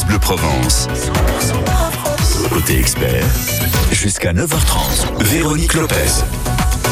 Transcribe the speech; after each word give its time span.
Bleu 0.00 0.18
Provence. 0.18 0.88
Côté 2.50 2.78
expert, 2.78 3.26
jusqu'à 3.90 4.32
9h30. 4.32 5.22
Véronique 5.22 5.74
Lopez. 5.74 6.41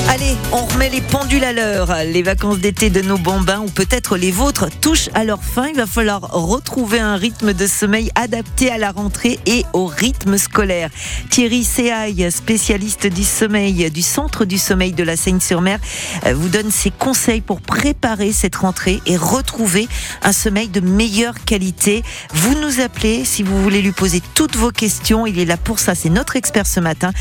Allez, 0.09 0.37
on 0.51 0.65
remet 0.65 0.89
les 0.89 1.01
pendules 1.01 1.45
à 1.45 1.53
l'heure. 1.53 1.95
Les 2.05 2.23
vacances 2.23 2.59
d'été 2.59 2.91
de 2.91 3.01
nos 3.01 3.17
bambins 3.17 3.61
ou 3.61 3.71
peut-être 3.71 4.17
les 4.17 4.33
vôtres 4.33 4.69
touchent 4.81 5.09
à 5.15 5.23
leur 5.23 5.45
fin. 5.45 5.69
Il 5.69 5.77
va 5.77 5.87
falloir 5.87 6.23
retrouver 6.23 6.99
un 6.99 7.15
rythme 7.15 7.53
de 7.53 7.67
sommeil 7.69 8.11
adapté 8.17 8.73
à 8.73 8.79
la 8.79 8.91
rentrée 8.91 9.39
et 9.47 9.65
au 9.73 9.87
rythme 9.87 10.37
scolaire. 10.37 10.91
Thierry 11.31 11.63
Seaille, 11.63 12.29
spécialiste 12.33 13.07
du 13.07 13.23
sommeil 13.23 13.89
du 13.91 14.03
Centre 14.03 14.45
du 14.45 14.59
sommeil 14.59 14.93
de 14.93 15.05
la 15.05 15.17
Seine-sur-Mer, 15.17 15.79
euh, 16.27 16.35
vous 16.35 16.49
donne 16.49 16.73
ses 16.73 16.91
conseils 16.91 17.41
pour 17.41 17.61
préparer 17.61 18.33
cette 18.33 18.57
rentrée 18.57 19.01
et 19.07 19.17
retrouver 19.17 19.89
un 20.23 20.33
sommeil 20.33 20.67
de 20.67 20.81
meilleure 20.81 21.45
qualité. 21.45 22.03
Vous 22.35 22.59
nous 22.59 22.81
appelez 22.81 23.25
si 23.25 23.45
vous 23.45 23.63
voulez 23.63 23.81
lui 23.81 23.93
poser 23.93 24.23
toutes 24.35 24.57
vos 24.57 24.71
questions. 24.71 25.25
Il 25.25 25.39
est 25.39 25.45
là 25.45 25.57
pour 25.57 25.79
ça. 25.79 25.95
C'est 25.95 26.11
notre 26.11 26.35
expert 26.35 26.67
ce 26.67 26.81
matin 26.81 27.13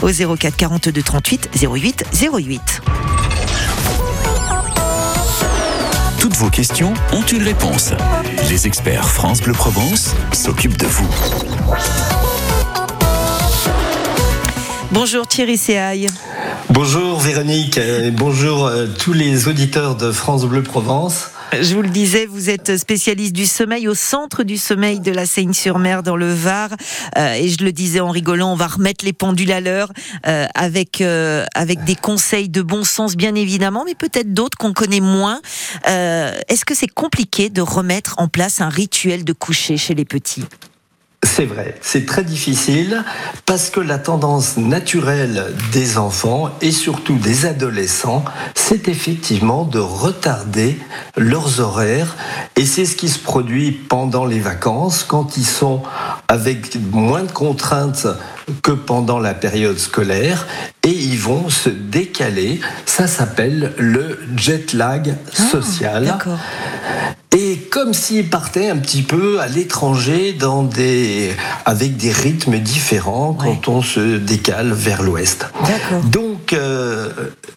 au 0.00 0.08
04 0.08 0.56
42 0.56 1.02
38 1.02 1.50
08 1.60 2.04
08. 2.20 2.80
Toutes 6.18 6.34
vos 6.34 6.50
questions 6.50 6.92
ont 7.12 7.22
une 7.22 7.42
réponse. 7.42 7.92
Les 8.50 8.66
experts 8.66 9.08
France 9.08 9.40
Bleu 9.40 9.52
Provence 9.52 10.16
s'occupent 10.32 10.76
de 10.76 10.86
vous. 10.86 11.08
Bonjour 14.90 15.28
Thierry 15.28 15.56
Seaille. 15.56 16.08
Bonjour 16.70 17.20
Véronique 17.20 17.78
et 17.78 18.10
bonjour 18.10 18.66
euh, 18.66 18.86
tous 18.98 19.12
les 19.12 19.46
auditeurs 19.46 19.94
de 19.94 20.10
France 20.10 20.44
Bleu 20.44 20.64
Provence. 20.64 21.30
Je 21.52 21.74
vous 21.74 21.80
le 21.80 21.88
disais, 21.88 22.26
vous 22.26 22.50
êtes 22.50 22.76
spécialiste 22.76 23.32
du 23.32 23.46
sommeil 23.46 23.88
au 23.88 23.94
centre 23.94 24.42
du 24.42 24.58
sommeil 24.58 25.00
de 25.00 25.10
la 25.10 25.24
Seine-sur-Mer 25.24 26.02
dans 26.02 26.16
le 26.16 26.30
Var. 26.30 26.70
Euh, 27.16 27.32
et 27.32 27.48
je 27.48 27.64
le 27.64 27.72
disais 27.72 28.00
en 28.00 28.10
rigolant, 28.10 28.52
on 28.52 28.54
va 28.54 28.66
remettre 28.66 29.04
les 29.04 29.14
pendules 29.14 29.52
à 29.52 29.60
l'heure 29.60 29.90
euh, 30.26 30.46
avec 30.54 31.00
euh, 31.00 31.46
avec 31.54 31.84
des 31.84 31.94
conseils 31.94 32.50
de 32.50 32.60
bon 32.60 32.84
sens 32.84 33.16
bien 33.16 33.34
évidemment, 33.34 33.84
mais 33.86 33.94
peut-être 33.94 34.34
d'autres 34.34 34.58
qu'on 34.58 34.74
connaît 34.74 35.00
moins. 35.00 35.40
Est-ce 35.86 36.64
que 36.64 36.74
c'est 36.74 36.88
compliqué 36.88 37.48
de 37.48 37.62
remettre 37.62 38.16
en 38.18 38.28
place 38.28 38.60
un 38.60 38.68
rituel 38.68 39.24
de 39.24 39.32
coucher 39.32 39.78
chez 39.78 39.94
les 39.94 40.04
petits? 40.04 40.44
C'est 41.24 41.44
vrai, 41.44 41.76
c'est 41.82 42.04
très 42.04 42.24
difficile 42.24 43.04
parce 43.46 43.70
que 43.70 43.78
la 43.78 43.98
tendance 43.98 44.56
naturelle 44.56 45.54
des 45.72 45.96
enfants 45.96 46.50
et 46.60 46.72
surtout 46.72 47.16
des 47.16 47.46
adolescents, 47.46 48.24
c'est 48.56 48.88
effectivement 48.88 49.64
de 49.64 49.78
retarder 49.78 50.78
leurs 51.16 51.60
horaires 51.60 52.16
et 52.56 52.66
c'est 52.66 52.84
ce 52.84 52.96
qui 52.96 53.08
se 53.08 53.20
produit 53.20 53.70
pendant 53.70 54.24
les 54.26 54.40
vacances 54.40 55.04
quand 55.04 55.36
ils 55.36 55.46
sont 55.46 55.82
avec 56.26 56.76
moins 56.90 57.22
de 57.22 57.30
contraintes 57.30 58.08
que 58.62 58.72
pendant 58.72 59.18
la 59.18 59.34
période 59.34 59.78
scolaire 59.78 60.46
et 60.84 60.90
ils 60.90 61.18
vont 61.18 61.48
se 61.48 61.68
décaler. 61.68 62.60
Ça 62.86 63.06
s'appelle 63.06 63.72
le 63.78 64.18
jet 64.36 64.72
lag 64.72 65.14
ah, 65.16 65.42
social. 65.50 66.18
Et 67.36 67.58
comme 67.70 67.92
s'ils 67.92 68.30
partaient 68.30 68.70
un 68.70 68.78
petit 68.78 69.02
peu 69.02 69.38
à 69.40 69.48
l'étranger 69.48 70.32
dans 70.32 70.62
des 70.62 71.32
avec 71.66 71.96
des 71.98 72.10
rythmes 72.10 72.58
différents 72.58 73.34
quand 73.34 73.68
on 73.68 73.82
se 73.82 74.16
décale 74.16 74.72
vers 74.72 75.02
l'ouest. 75.02 75.46
Donc 76.04 76.54
euh, 76.54 77.10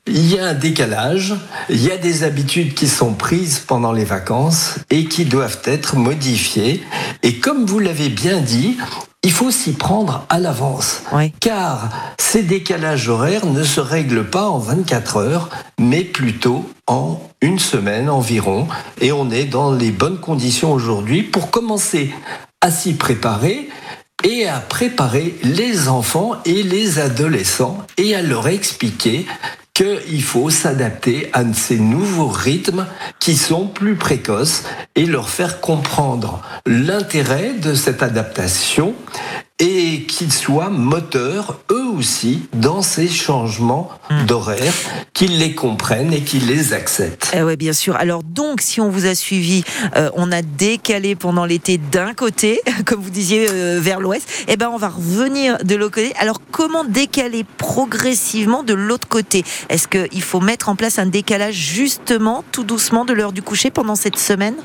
il 0.07 0.29
y 0.29 0.37
a 0.37 0.47
un 0.47 0.53
décalage, 0.53 1.35
il 1.69 1.81
y 1.81 1.89
a 1.89 1.97
des 1.97 2.23
habitudes 2.23 2.73
qui 2.73 2.87
sont 2.87 3.13
prises 3.13 3.59
pendant 3.59 3.93
les 3.93 4.03
vacances 4.03 4.75
et 4.89 5.05
qui 5.05 5.23
doivent 5.23 5.61
être 5.63 5.95
modifiées. 5.95 6.83
Et 7.23 7.37
comme 7.37 7.65
vous 7.65 7.79
l'avez 7.79 8.09
bien 8.09 8.41
dit, 8.41 8.77
il 9.23 9.31
faut 9.31 9.51
s'y 9.51 9.73
prendre 9.73 10.25
à 10.29 10.39
l'avance. 10.39 11.03
Car 11.39 11.89
ces 12.19 12.43
décalages 12.43 13.07
horaires 13.07 13.45
ne 13.45 13.63
se 13.63 13.79
règlent 13.79 14.27
pas 14.27 14.49
en 14.49 14.57
24 14.57 15.17
heures, 15.17 15.49
mais 15.79 16.03
plutôt 16.03 16.67
en 16.87 17.21
une 17.41 17.59
semaine 17.59 18.09
environ. 18.09 18.67
Et 18.99 19.11
on 19.11 19.29
est 19.29 19.45
dans 19.45 19.71
les 19.71 19.91
bonnes 19.91 20.19
conditions 20.19 20.73
aujourd'hui 20.73 21.21
pour 21.21 21.51
commencer 21.51 22.13
à 22.61 22.71
s'y 22.71 22.93
préparer 22.93 23.69
et 24.23 24.47
à 24.47 24.59
préparer 24.59 25.35
les 25.43 25.87
enfants 25.87 26.33
et 26.45 26.63
les 26.63 26.99
adolescents 26.99 27.77
et 27.97 28.15
à 28.15 28.21
leur 28.21 28.47
expliquer 28.47 29.25
qu'il 29.73 30.23
faut 30.23 30.49
s'adapter 30.49 31.29
à 31.33 31.43
ces 31.53 31.79
nouveaux 31.79 32.27
rythmes 32.27 32.85
qui 33.19 33.35
sont 33.35 33.67
plus 33.67 33.95
précoces 33.95 34.63
et 34.95 35.05
leur 35.05 35.29
faire 35.29 35.61
comprendre 35.61 36.43
l'intérêt 36.65 37.53
de 37.53 37.73
cette 37.73 38.03
adaptation 38.03 38.95
et 39.61 40.05
qu'ils 40.07 40.33
soient 40.33 40.69
moteurs, 40.69 41.59
eux 41.71 41.85
aussi, 41.95 42.49
dans 42.51 42.81
ces 42.81 43.07
changements 43.07 43.91
hmm. 44.09 44.25
d'horaire, 44.25 44.73
qu'ils 45.13 45.37
les 45.37 45.53
comprennent 45.53 46.11
et 46.11 46.21
qu'ils 46.21 46.47
les 46.47 46.73
acceptent. 46.73 47.31
Eh 47.35 47.43
oui, 47.43 47.55
bien 47.57 47.71
sûr. 47.71 47.95
Alors 47.95 48.23
donc, 48.23 48.61
si 48.61 48.81
on 48.81 48.89
vous 48.89 49.05
a 49.05 49.13
suivi, 49.13 49.63
euh, 49.95 50.09
on 50.15 50.31
a 50.31 50.41
décalé 50.41 51.15
pendant 51.15 51.45
l'été 51.45 51.77
d'un 51.77 52.15
côté, 52.15 52.59
comme 52.85 53.01
vous 53.01 53.11
disiez, 53.11 53.47
euh, 53.51 53.79
vers 53.79 53.99
l'ouest, 53.99 54.27
eh 54.47 54.57
ben 54.57 54.69
on 54.73 54.77
va 54.77 54.89
revenir 54.89 55.59
de 55.63 55.75
l'autre 55.75 55.95
côté. 55.95 56.13
Alors 56.17 56.41
comment 56.51 56.83
décaler 56.83 57.45
progressivement 57.57 58.63
de 58.63 58.73
l'autre 58.73 59.07
côté? 59.07 59.43
Est-ce 59.69 59.87
qu'il 59.87 60.23
faut 60.23 60.39
mettre 60.39 60.69
en 60.69 60.75
place 60.75 60.97
un 60.97 61.05
décalage 61.05 61.53
justement, 61.53 62.43
tout 62.51 62.63
doucement, 62.63 63.05
de 63.05 63.13
l'heure 63.13 63.31
du 63.31 63.43
coucher 63.43 63.69
pendant 63.69 63.95
cette 63.95 64.17
semaine? 64.17 64.55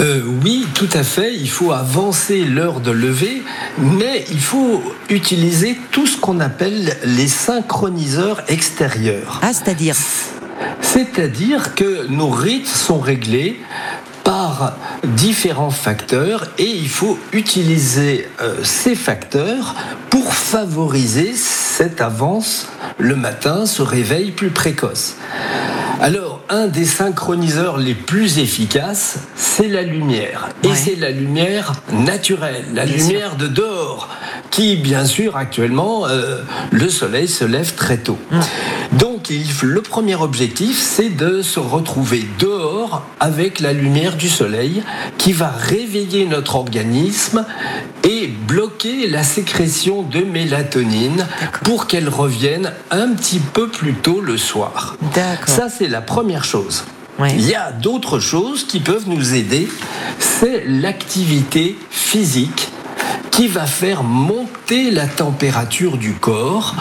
Euh, 0.00 0.22
oui, 0.44 0.66
tout 0.74 0.88
à 0.92 1.02
fait. 1.02 1.34
Il 1.34 1.50
faut 1.50 1.72
avancer 1.72 2.44
l'heure 2.44 2.80
de 2.80 2.90
lever, 2.90 3.42
mais 3.78 4.24
il 4.30 4.40
faut 4.40 4.82
utiliser 5.10 5.78
tout 5.90 6.06
ce 6.06 6.16
qu'on 6.16 6.40
appelle 6.40 6.96
les 7.04 7.26
synchroniseurs 7.26 8.42
extérieurs. 8.48 9.40
Ah, 9.42 9.52
c'est-à-dire 9.52 9.96
C'est-à-dire 10.80 11.74
que 11.74 12.06
nos 12.08 12.30
rythmes 12.30 12.66
sont 12.66 13.00
réglés 13.00 13.60
par 14.22 14.76
différents 15.04 15.70
facteurs 15.70 16.48
et 16.58 16.68
il 16.68 16.88
faut 16.88 17.18
utiliser 17.32 18.28
euh, 18.40 18.62
ces 18.62 18.94
facteurs 18.94 19.74
pour 20.10 20.34
favoriser 20.34 21.32
cette 21.34 22.00
avance 22.00 22.68
le 22.98 23.16
matin, 23.16 23.66
ce 23.66 23.82
réveil 23.82 24.32
plus 24.32 24.50
précoce. 24.50 25.16
Alors, 26.00 26.37
un 26.50 26.66
des 26.66 26.84
synchroniseurs 26.84 27.78
les 27.78 27.94
plus 27.94 28.38
efficaces, 28.38 29.18
c'est 29.34 29.68
la 29.68 29.82
lumière. 29.82 30.48
Et 30.62 30.74
c'est 30.74 30.96
la 30.96 31.10
lumière 31.10 31.72
naturelle, 31.92 32.64
la 32.74 32.84
lumière 32.84 33.36
de 33.36 33.46
dehors, 33.46 34.08
qui, 34.50 34.76
bien 34.76 35.04
sûr, 35.04 35.36
actuellement, 35.36 36.06
euh, 36.06 36.42
le 36.70 36.88
soleil 36.88 37.28
se 37.28 37.44
lève 37.44 37.74
très 37.74 37.98
tôt. 37.98 38.18
Donc, 38.92 39.07
le 39.62 39.82
premier 39.82 40.14
objectif, 40.14 40.78
c'est 40.78 41.10
de 41.10 41.42
se 41.42 41.60
retrouver 41.60 42.24
dehors 42.38 43.02
avec 43.20 43.60
la 43.60 43.72
lumière 43.72 44.16
du 44.16 44.28
soleil 44.28 44.82
qui 45.18 45.32
va 45.32 45.48
réveiller 45.48 46.26
notre 46.26 46.56
organisme 46.56 47.44
et 48.04 48.26
bloquer 48.26 49.06
la 49.06 49.22
sécrétion 49.22 50.02
de 50.02 50.20
mélatonine 50.20 51.26
pour 51.64 51.86
qu'elle 51.86 52.08
revienne 52.08 52.72
un 52.90 53.08
petit 53.14 53.40
peu 53.40 53.68
plus 53.68 53.94
tôt 53.94 54.20
le 54.20 54.38
soir. 54.38 54.96
Ça, 55.46 55.68
c'est 55.68 55.88
la 55.88 56.00
première 56.00 56.44
chose. 56.44 56.84
Il 57.20 57.46
y 57.46 57.54
a 57.54 57.72
d'autres 57.72 58.20
choses 58.20 58.64
qui 58.64 58.80
peuvent 58.80 59.08
nous 59.08 59.34
aider. 59.34 59.68
C'est 60.18 60.64
l'activité 60.66 61.76
physique 61.90 62.68
qui 63.30 63.48
va 63.48 63.66
faire 63.66 64.04
monter 64.04 64.57
la 64.70 65.06
température 65.06 65.96
du 65.96 66.12
corps. 66.12 66.76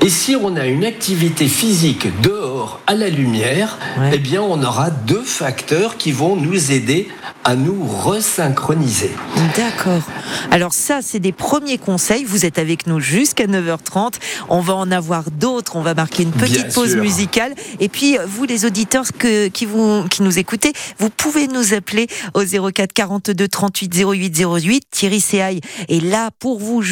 Et 0.00 0.08
si 0.08 0.36
on 0.36 0.56
a 0.56 0.66
une 0.66 0.84
activité 0.84 1.48
physique 1.48 2.08
dehors 2.22 2.80
à 2.86 2.94
la 2.94 3.10
lumière, 3.10 3.78
eh 4.12 4.18
bien 4.18 4.40
on 4.40 4.62
aura 4.62 4.90
deux 4.90 5.22
facteurs 5.22 5.98
qui 5.98 6.12
vont 6.12 6.36
nous 6.36 6.72
aider 6.72 7.08
à 7.44 7.54
nous 7.54 7.86
resynchroniser. 7.86 9.10
D'accord. 9.56 10.02
Alors 10.50 10.72
ça, 10.72 11.00
c'est 11.02 11.20
des 11.20 11.32
premiers 11.32 11.78
conseils. 11.78 12.24
Vous 12.24 12.44
êtes 12.44 12.58
avec 12.58 12.86
nous 12.86 13.00
jusqu'à 13.00 13.46
9h30. 13.46 14.14
On 14.48 14.60
va 14.60 14.74
en 14.74 14.90
avoir 14.90 15.30
d'autres. 15.30 15.76
On 15.76 15.82
va 15.82 15.94
marquer 15.94 16.22
une 16.22 16.32
petite 16.32 16.74
pause 16.74 16.96
musicale. 16.96 17.54
Et 17.80 17.88
puis, 17.88 18.16
vous, 18.26 18.44
les 18.44 18.64
auditeurs 18.64 19.04
qui, 19.52 19.66
vous, 19.66 20.04
qui 20.08 20.22
nous 20.22 20.38
écoutez, 20.38 20.72
vous 20.98 21.10
pouvez 21.10 21.46
nous 21.46 21.74
appeler 21.74 22.08
au 22.34 22.42
04 22.42 22.92
42 22.92 23.46
38 23.46 23.94
08 23.94 24.44
08. 24.44 24.84
Thierry 24.90 25.20
Seaille 25.20 25.60
est 25.88 26.02
là 26.02 26.30
pour 26.38 26.58
vous, 26.58 26.82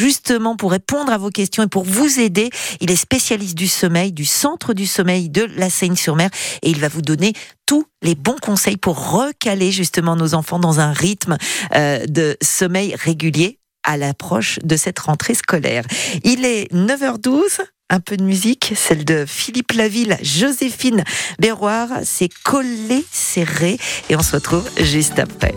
pour 0.57 0.71
répondre 0.71 1.11
à 1.11 1.17
vos 1.17 1.29
questions 1.29 1.63
et 1.63 1.67
pour 1.67 1.83
vous 1.83 2.19
aider. 2.19 2.49
Il 2.81 2.91
est 2.91 2.95
spécialiste 2.95 3.55
du 3.55 3.67
sommeil, 3.67 4.11
du 4.11 4.25
centre 4.25 4.73
du 4.73 4.85
sommeil 4.85 5.29
de 5.29 5.47
la 5.55 5.69
Seine-sur-Mer. 5.69 6.29
Et 6.61 6.69
il 6.69 6.79
va 6.79 6.87
vous 6.87 7.01
donner 7.01 7.33
tous 7.65 7.85
les 8.01 8.15
bons 8.15 8.35
conseils 8.41 8.77
pour 8.77 9.11
recaler 9.11 9.71
justement 9.71 10.15
nos 10.15 10.33
enfants 10.33 10.59
dans 10.59 10.79
un 10.79 10.91
rythme 10.91 11.37
euh, 11.75 12.05
de 12.07 12.37
sommeil 12.41 12.95
régulier 12.95 13.59
à 13.83 13.97
l'approche 13.97 14.59
de 14.63 14.75
cette 14.75 14.99
rentrée 14.99 15.35
scolaire. 15.35 15.85
Il 16.23 16.45
est 16.45 16.71
9h12. 16.73 17.61
Un 17.91 17.99
peu 17.99 18.17
de 18.17 18.23
musique, 18.23 18.73
celle 18.75 19.05
de 19.05 19.25
Philippe 19.27 19.73
Laville, 19.73 20.17
Joséphine 20.23 21.03
Berroir, 21.37 21.87
c'est 22.03 22.29
collé 22.43 23.05
serré 23.11 23.77
et 24.09 24.15
on 24.15 24.23
se 24.23 24.37
retrouve 24.37 24.67
juste 24.81 25.19
après. 25.19 25.53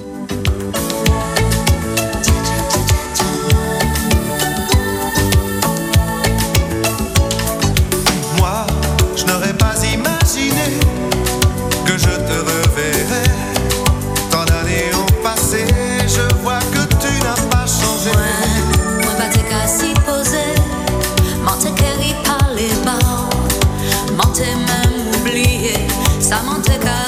mentait, 24.39 24.55
même 24.55 25.21
oublié, 25.21 25.75
ça 26.21 26.43
mentait 26.43 26.79
car 26.79 27.08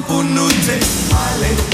nous 0.00 1.71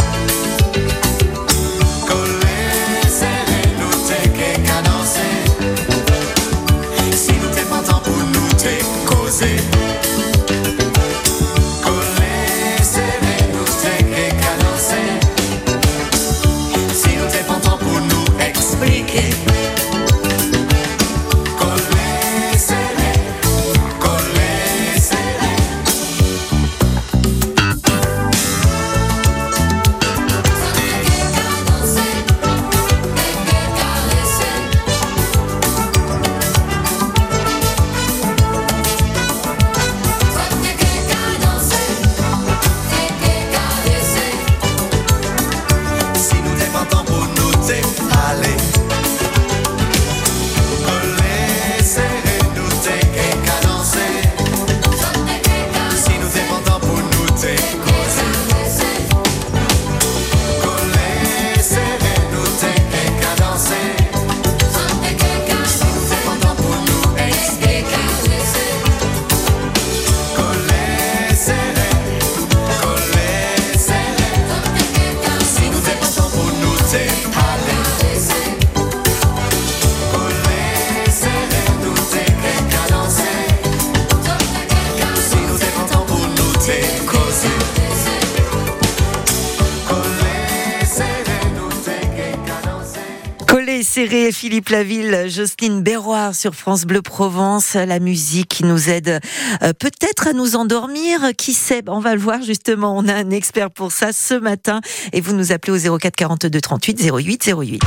serré, 93.83 94.33
Philippe 94.33 94.69
Laville, 94.71 95.27
Jocelyne 95.29 95.83
Berroir 95.83 96.35
sur 96.35 96.55
France 96.55 96.85
Bleu 96.85 97.03
Provence, 97.03 97.75
la 97.75 97.99
musique 97.99 98.49
qui 98.49 98.65
nous 98.65 98.89
aide 98.89 99.21
euh, 99.63 99.73
peut-être 99.73 100.29
à 100.29 100.33
nous 100.33 100.57
endormir. 100.57 101.21
Qui 101.37 101.53
sait? 101.55 101.83
On 101.87 102.01
va 102.01 102.15
le 102.15 102.21
voir 102.21 102.43
justement. 102.43 102.97
On 102.97 103.07
a 103.09 103.15
un 103.15 103.31
expert 103.31 103.71
pour 103.71 103.93
ça 103.93 104.13
ce 104.13 104.35
matin 104.35 104.81
et 105.13 105.21
vous 105.21 105.33
nous 105.33 105.53
appelez 105.53 105.73
au 105.87 105.99
04 105.99 106.17
42 106.17 106.61
38 106.61 107.11
08 107.13 107.55
08. 107.57 107.83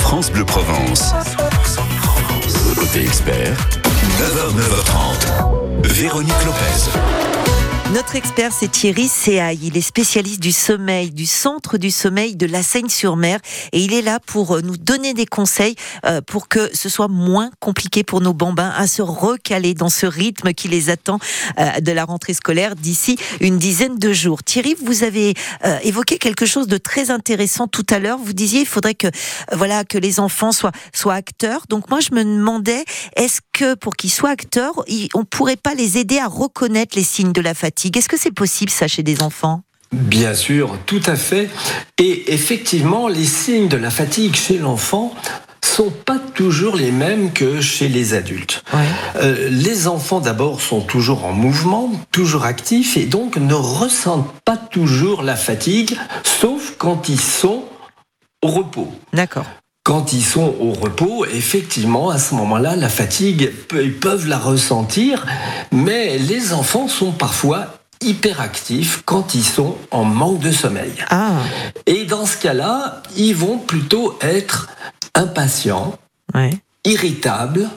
France 0.00 0.30
Bleu 0.30 0.44
Provence. 0.44 1.12
Côté 2.76 3.00
expert, 3.00 3.56
9h, 4.20 4.54
9h30. 4.56 5.88
Véronique 5.88 6.44
Lopez. 6.44 7.43
Notre 7.94 8.16
expert, 8.16 8.52
c'est 8.52 8.66
Thierry 8.66 9.06
Seaille. 9.06 9.60
Il 9.62 9.76
est 9.76 9.80
spécialiste 9.80 10.40
du 10.40 10.50
sommeil, 10.50 11.12
du 11.12 11.26
centre 11.26 11.78
du 11.78 11.92
sommeil 11.92 12.34
de 12.34 12.44
la 12.44 12.64
Seine-sur-Mer. 12.64 13.38
Et 13.70 13.84
il 13.84 13.94
est 13.94 14.02
là 14.02 14.18
pour 14.18 14.56
euh, 14.56 14.62
nous 14.62 14.76
donner 14.76 15.14
des 15.14 15.26
conseils 15.26 15.76
euh, 16.04 16.20
pour 16.20 16.48
que 16.48 16.74
ce 16.74 16.88
soit 16.88 17.06
moins 17.06 17.50
compliqué 17.60 18.02
pour 18.02 18.20
nos 18.20 18.34
bambins 18.34 18.72
à 18.76 18.88
se 18.88 19.00
recaler 19.00 19.74
dans 19.74 19.90
ce 19.90 20.06
rythme 20.06 20.54
qui 20.54 20.66
les 20.66 20.90
attend 20.90 21.20
euh, 21.60 21.78
de 21.78 21.92
la 21.92 22.04
rentrée 22.04 22.34
scolaire 22.34 22.74
d'ici 22.74 23.16
une 23.38 23.58
dizaine 23.58 23.96
de 23.96 24.12
jours. 24.12 24.42
Thierry, 24.42 24.74
vous 24.84 25.04
avez 25.04 25.34
évoqué 25.84 26.18
quelque 26.18 26.46
chose 26.46 26.66
de 26.66 26.78
très 26.78 27.12
intéressant 27.12 27.68
tout 27.68 27.86
à 27.90 28.00
l'heure. 28.00 28.18
Vous 28.18 28.32
disiez, 28.32 28.62
il 28.62 28.66
faudrait 28.66 28.96
que, 28.96 29.06
voilà, 29.52 29.84
que 29.84 29.98
les 29.98 30.18
enfants 30.18 30.50
soient, 30.50 30.72
soient 30.92 31.14
acteurs. 31.14 31.66
Donc 31.68 31.88
moi, 31.90 32.00
je 32.00 32.12
me 32.12 32.24
demandais, 32.24 32.84
est-ce 33.14 33.40
que 33.52 33.74
pour 33.74 33.94
qu'ils 33.94 34.10
soient 34.10 34.30
acteurs, 34.30 34.84
on 35.14 35.24
pourrait 35.24 35.54
pas 35.54 35.74
les 35.74 35.96
aider 35.96 36.18
à 36.18 36.26
reconnaître 36.26 36.96
les 36.96 37.04
signes 37.04 37.32
de 37.32 37.40
la 37.40 37.54
fatigue? 37.54 37.83
Est-ce 37.92 38.08
que 38.08 38.18
c'est 38.18 38.34
possible 38.34 38.70
ça 38.70 38.88
chez 38.88 39.02
des 39.02 39.22
enfants? 39.22 39.62
Bien 39.92 40.34
sûr, 40.34 40.76
tout 40.86 41.02
à 41.06 41.16
fait. 41.16 41.48
Et 41.98 42.32
effectivement, 42.34 43.08
les 43.08 43.24
signes 43.24 43.68
de 43.68 43.76
la 43.76 43.90
fatigue 43.90 44.34
chez 44.34 44.58
l'enfant 44.58 45.14
sont 45.64 45.90
pas 45.90 46.18
toujours 46.18 46.76
les 46.76 46.92
mêmes 46.92 47.32
que 47.32 47.60
chez 47.60 47.88
les 47.88 48.14
adultes. 48.14 48.64
Euh, 49.16 49.48
les 49.50 49.88
enfants 49.88 50.20
d'abord 50.20 50.60
sont 50.60 50.80
toujours 50.80 51.24
en 51.24 51.32
mouvement, 51.32 51.90
toujours 52.12 52.44
actifs 52.44 52.96
et 52.96 53.06
donc 53.06 53.36
ne 53.36 53.54
ressentent 53.54 54.32
pas 54.44 54.56
toujours 54.56 55.22
la 55.22 55.36
fatigue, 55.36 55.96
sauf 56.22 56.74
quand 56.78 57.08
ils 57.08 57.20
sont 57.20 57.64
au 58.42 58.48
repos. 58.48 58.92
D'accord. 59.12 59.46
Quand 59.84 60.14
ils 60.14 60.24
sont 60.24 60.54
au 60.60 60.72
repos, 60.72 61.26
effectivement, 61.26 62.08
à 62.08 62.18
ce 62.18 62.34
moment-là, 62.36 62.74
la 62.74 62.88
fatigue, 62.88 63.52
ils 63.74 63.94
peuvent 63.94 64.26
la 64.26 64.38
ressentir, 64.38 65.26
mais 65.72 66.16
les 66.16 66.54
enfants 66.54 66.88
sont 66.88 67.12
parfois 67.12 67.66
hyperactifs 68.00 69.02
quand 69.04 69.34
ils 69.34 69.44
sont 69.44 69.76
en 69.90 70.04
manque 70.04 70.40
de 70.40 70.52
sommeil. 70.52 70.94
Ah. 71.10 71.32
Et 71.84 72.06
dans 72.06 72.24
ce 72.24 72.38
cas-là, 72.38 73.02
ils 73.18 73.34
vont 73.34 73.58
plutôt 73.58 74.18
être 74.22 74.70
impatients, 75.14 75.98
irritables, 76.84 77.68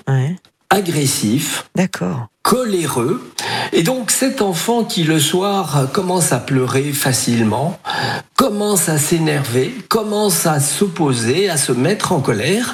agressifs, 0.69 1.65
d'accord, 1.75 2.27
coléreux. 2.47 3.21
Et 3.73 3.83
donc 3.83 4.09
cet 4.09 4.41
enfant 4.41 4.85
qui 4.85 5.03
le 5.03 5.19
soir 5.19 5.89
commence 5.91 6.31
à 6.31 6.39
pleurer 6.39 6.93
facilement, 6.93 7.77
commence 8.37 8.87
à 8.87 8.97
s'énerver, 8.97 9.75
commence 9.89 10.45
à 10.45 10.61
s'opposer, 10.61 11.49
à 11.49 11.57
se 11.57 11.73
mettre 11.73 12.13
en 12.13 12.21
colère, 12.21 12.73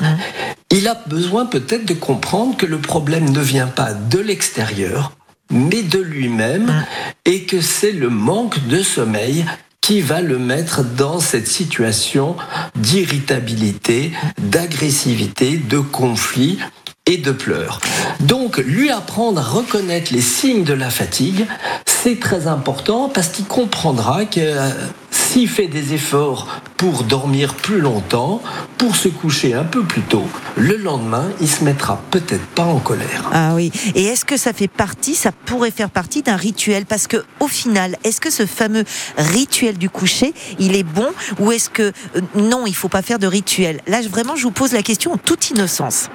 il 0.70 0.88
a 0.88 0.94
besoin 1.08 1.48
peut-être 1.48 1.86
de 1.86 1.96
comprendre 1.96 2.56
que 2.56 2.68
le 2.68 2.78
problème 2.78 3.32
ne 3.32 3.40
vient 3.40 3.68
pas 3.68 3.94
de 3.94 4.20
l'extérieur, 4.20 5.14
mais 5.50 5.82
de 5.82 6.00
lui-même, 6.00 6.86
et 7.26 7.46
que 7.46 7.60
c'est 7.60 7.94
le 7.94 8.10
manque 8.10 8.68
de 8.68 8.84
sommeil 8.84 9.44
qui 9.82 10.02
va 10.02 10.22
le 10.22 10.38
mettre 10.38 10.84
dans 10.84 11.20
cette 11.20 11.48
situation 11.48 12.36
d'irritabilité, 12.76 14.14
d'agressivité, 14.38 15.58
de 15.58 15.80
conflit 15.80 16.60
et 17.06 17.18
de 17.18 17.32
pleurs. 17.32 17.82
Donc, 18.22 18.58
lui 18.58 18.90
apprendre 18.90 19.42
à 19.42 19.44
reconnaître 19.44 20.14
les 20.14 20.22
signes 20.22 20.64
de 20.64 20.74
la 20.74 20.90
fatigue, 20.90 21.46
c'est 21.86 22.20
très 22.20 22.48
important 22.48 23.10
parce 23.10 23.28
qu'il 23.28 23.46
comprendra 23.46 24.24
que 24.24 24.40
euh, 24.40 24.70
s'il 25.12 25.50
fait 25.50 25.68
des 25.68 25.94
efforts 25.94 26.48
pour 26.78 27.04
dormir 27.04 27.56
plus 27.56 27.82
longtemps, 27.82 28.42
pour 28.78 28.96
se 28.96 29.10
coucher 29.10 29.54
un 29.54 29.66
peu 29.66 29.84
plus 29.84 30.02
tôt, 30.02 30.24
le 30.56 30.78
lendemain, 30.78 31.30
il 31.42 31.50
se 31.50 31.66
mettra 31.66 32.02
peut-être 32.10 32.46
pas 32.56 32.64
en 32.64 32.80
colère. 32.80 33.30
Ah 33.34 33.54
oui. 33.54 33.72
Et 33.96 34.06
est-ce 34.06 34.24
que 34.24 34.38
ça 34.38 34.54
fait 34.54 34.70
partie, 34.70 35.16
ça 35.16 35.34
pourrait 35.34 35.72
faire 35.72 35.90
partie 35.90 36.22
d'un 36.22 36.38
rituel? 36.38 36.86
Parce 36.86 37.08
que 37.08 37.18
au 37.42 37.48
final, 37.48 37.98
est-ce 38.06 38.22
que 38.22 38.32
ce 38.32 38.46
fameux 38.46 38.86
rituel 39.18 39.78
du 39.78 39.90
coucher, 39.90 40.34
il 40.58 40.76
est 40.76 40.84
bon 40.84 41.10
ou 41.40 41.52
est-ce 41.52 41.70
que 41.70 41.92
euh, 42.16 42.22
non, 42.36 42.66
il 42.66 42.76
faut 42.76 42.90
pas 42.90 43.02
faire 43.02 43.20
de 43.20 43.28
rituel? 43.28 43.82
Là, 43.88 44.00
vraiment, 44.10 44.38
je 44.38 44.44
vous 44.44 44.52
pose 44.52 44.72
la 44.72 44.84
question 44.84 45.12
en 45.14 45.18
toute 45.18 45.50
innocence. 45.50 46.10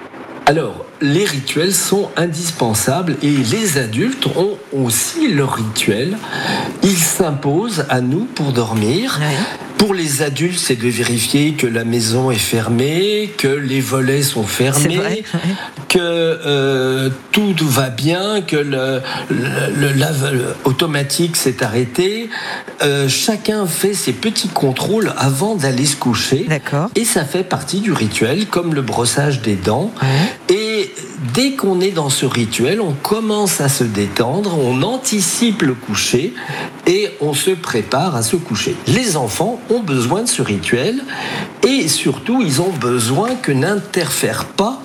Alors, 0.48 0.86
les 1.00 1.24
rituels 1.24 1.74
sont 1.74 2.10
indispensables 2.16 3.16
et 3.22 3.30
les 3.30 3.78
adultes 3.78 4.26
ont 4.36 4.58
aussi 4.72 5.28
leurs 5.28 5.54
rituels. 5.54 6.16
Ils 6.82 6.96
s'imposent 6.96 7.84
à 7.88 8.00
nous 8.00 8.24
pour 8.24 8.52
dormir. 8.52 9.20
Pour 9.78 9.94
les 9.94 10.22
adultes, 10.22 10.58
c'est 10.58 10.74
de 10.74 10.88
vérifier 10.88 11.52
que 11.52 11.66
la 11.68 11.84
maison 11.84 12.32
est 12.32 12.36
fermée, 12.36 13.32
que 13.38 13.46
les 13.46 13.80
volets 13.80 14.22
sont 14.22 14.42
fermés, 14.42 15.22
que 15.88 15.98
euh, 16.00 17.10
tout 17.30 17.54
va 17.60 17.88
bien, 17.88 18.40
que 18.40 18.56
le, 18.56 19.92
lave 19.94 20.56
automatique 20.64 21.36
s'est 21.36 21.62
arrêté. 21.62 22.28
Euh, 22.82 23.08
chacun 23.08 23.66
fait 23.66 23.94
ses 23.94 24.12
petits 24.12 24.48
contrôles 24.48 25.12
avant 25.16 25.54
d'aller 25.54 25.86
se 25.86 25.96
coucher. 25.96 26.48
Et 26.96 27.04
ça 27.04 27.24
fait 27.24 27.44
partie 27.44 27.78
du 27.78 27.92
rituel, 27.92 28.46
comme 28.46 28.74
le 28.74 28.82
brossage 28.82 29.42
des 29.42 29.54
dents. 29.54 29.92
Et 30.48 30.87
dès 31.34 31.52
qu'on 31.52 31.80
est 31.80 31.90
dans 31.90 32.10
ce 32.10 32.26
rituel, 32.26 32.80
on 32.80 32.92
commence 32.92 33.60
à 33.60 33.68
se 33.68 33.84
détendre, 33.84 34.58
on 34.58 34.82
anticipe 34.82 35.62
le 35.62 35.74
coucher 35.74 36.34
et 36.86 37.10
on 37.20 37.34
se 37.34 37.50
prépare 37.50 38.16
à 38.16 38.22
se 38.22 38.36
coucher. 38.36 38.76
Les 38.86 39.16
enfants 39.16 39.60
ont 39.70 39.80
besoin 39.80 40.22
de 40.22 40.28
ce 40.28 40.42
rituel 40.42 41.02
et 41.66 41.88
surtout 41.88 42.40
ils 42.42 42.60
ont 42.60 42.70
besoin 42.70 43.34
que 43.34 43.52
n'interfèrent 43.52 44.46
pas 44.46 44.80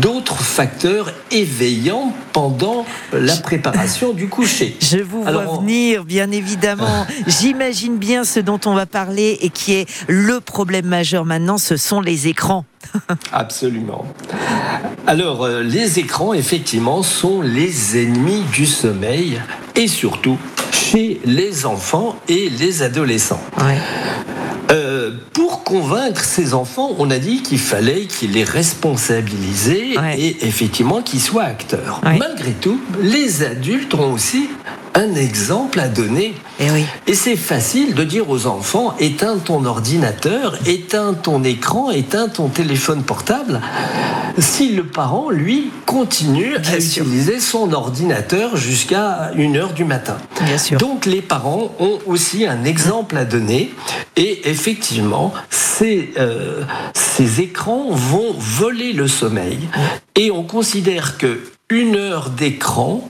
d'autres 0.00 0.42
facteurs 0.42 1.12
éveillants 1.30 2.12
pendant 2.32 2.84
la 3.12 3.36
préparation 3.36 4.12
du 4.12 4.28
coucher. 4.28 4.76
Je 4.82 4.98
vous 4.98 5.22
vois 5.22 5.58
venir, 5.60 6.04
bien 6.04 6.30
évidemment. 6.30 7.06
J'imagine 7.26 7.96
bien 7.96 8.24
ce 8.24 8.40
dont 8.40 8.60
on 8.66 8.74
va 8.74 8.86
parler 8.86 9.38
et 9.40 9.50
qui 9.50 9.74
est 9.74 9.86
le 10.08 10.40
problème 10.40 10.86
majeur 10.86 11.24
maintenant, 11.24 11.58
ce 11.58 11.76
sont 11.76 12.00
les 12.00 12.28
écrans. 12.28 12.64
Absolument. 13.32 14.06
Alors, 15.06 15.44
euh, 15.44 15.62
les 15.62 15.98
écrans, 15.98 16.34
effectivement, 16.34 17.02
sont 17.02 17.40
les 17.40 18.02
ennemis 18.02 18.42
du 18.52 18.66
sommeil 18.66 19.40
et 19.74 19.88
surtout 19.88 20.38
chez 20.72 21.20
les 21.24 21.66
enfants 21.66 22.16
et 22.28 22.48
les 22.48 22.82
adolescents. 22.82 23.40
Euh, 24.70 25.12
pour 25.32 25.62
convaincre 25.62 26.24
ces 26.24 26.54
enfants, 26.54 26.90
on 26.98 27.10
a 27.10 27.18
dit 27.18 27.42
qu'il 27.42 27.58
fallait 27.58 28.06
qu'ils 28.06 28.32
les 28.32 28.44
responsabiliser 28.44 29.94
et 30.16 30.46
effectivement 30.46 31.02
qu'ils 31.02 31.20
soient 31.20 31.44
acteurs. 31.44 32.00
Malgré 32.02 32.52
tout, 32.52 32.80
les 33.00 33.44
adultes 33.44 33.94
ont 33.94 34.12
aussi 34.12 34.48
un 34.96 35.14
exemple 35.14 35.78
à 35.78 35.88
donner. 35.88 36.34
Eh 36.58 36.64
Et, 37.06 37.14
c'est 37.14 37.36
facile 37.36 37.94
de 37.94 38.02
dire 38.02 38.30
aux 38.30 38.46
enfants 38.46 38.94
éteins 38.98 39.36
ton 39.36 39.66
ordinateur, 39.66 40.56
éteins 40.66 41.12
ton 41.12 41.44
écran, 41.44 41.90
éteins 41.90 42.28
ton 42.28 42.48
téléphone 42.48 43.02
portable. 43.02 43.60
Si 44.38 44.70
le 44.70 44.84
parent, 44.84 45.28
lui, 45.28 45.70
continue 45.84 46.56
à 46.56 46.78
utiliser 46.78 47.40
son 47.40 47.72
ordinateur 47.74 48.56
jusqu'à 48.56 49.32
1h 49.36 49.74
du 49.74 49.84
matin. 49.84 50.16
Donc 50.78 51.04
les 51.04 51.22
parents 51.22 51.72
ont 51.78 51.98
aussi 52.06 52.46
un 52.46 52.64
exemple 52.64 53.18
à 53.18 53.26
donner. 53.26 53.74
Et 54.16 54.48
effectivement, 54.48 55.34
ces, 55.50 56.14
euh, 56.18 56.62
ces 56.94 57.42
écrans 57.42 57.90
vont 57.90 58.34
voler 58.38 58.94
le 58.94 59.08
sommeil. 59.08 59.58
Et 60.14 60.30
on 60.30 60.42
considère 60.42 61.18
que 61.18 61.40
une 61.68 61.96
heure 61.96 62.30
d'écran 62.30 63.08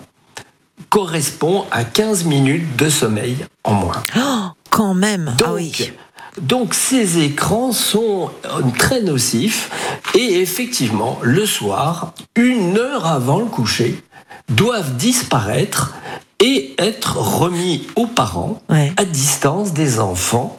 correspond 0.91 1.65
à 1.71 1.85
15 1.85 2.25
minutes 2.25 2.77
de 2.77 2.89
sommeil 2.89 3.37
en 3.65 3.75
moins. 3.75 4.03
Oh, 4.17 4.49
quand 4.71 4.95
même 4.95 5.35
ah 5.35 5.43
donc, 5.43 5.93
Donc 6.41 6.75
ces 6.75 7.19
écrans 7.19 7.73
sont 7.73 8.31
euh, 8.45 8.63
très 8.79 9.03
nocifs 9.03 9.71
et 10.15 10.41
effectivement, 10.41 11.19
le 11.23 11.47
soir, 11.47 12.13
une 12.37 12.79
heure 12.79 13.07
avant 13.07 13.39
le 13.39 13.47
coucher, 13.47 14.03
doivent 14.49 14.97
disparaître 14.97 15.95
et 16.41 16.75
être 16.79 17.17
remis 17.17 17.87
aux 17.97 18.07
parents 18.07 18.61
à 18.69 19.05
distance 19.05 19.73
des 19.73 20.01
enfants 20.01 20.59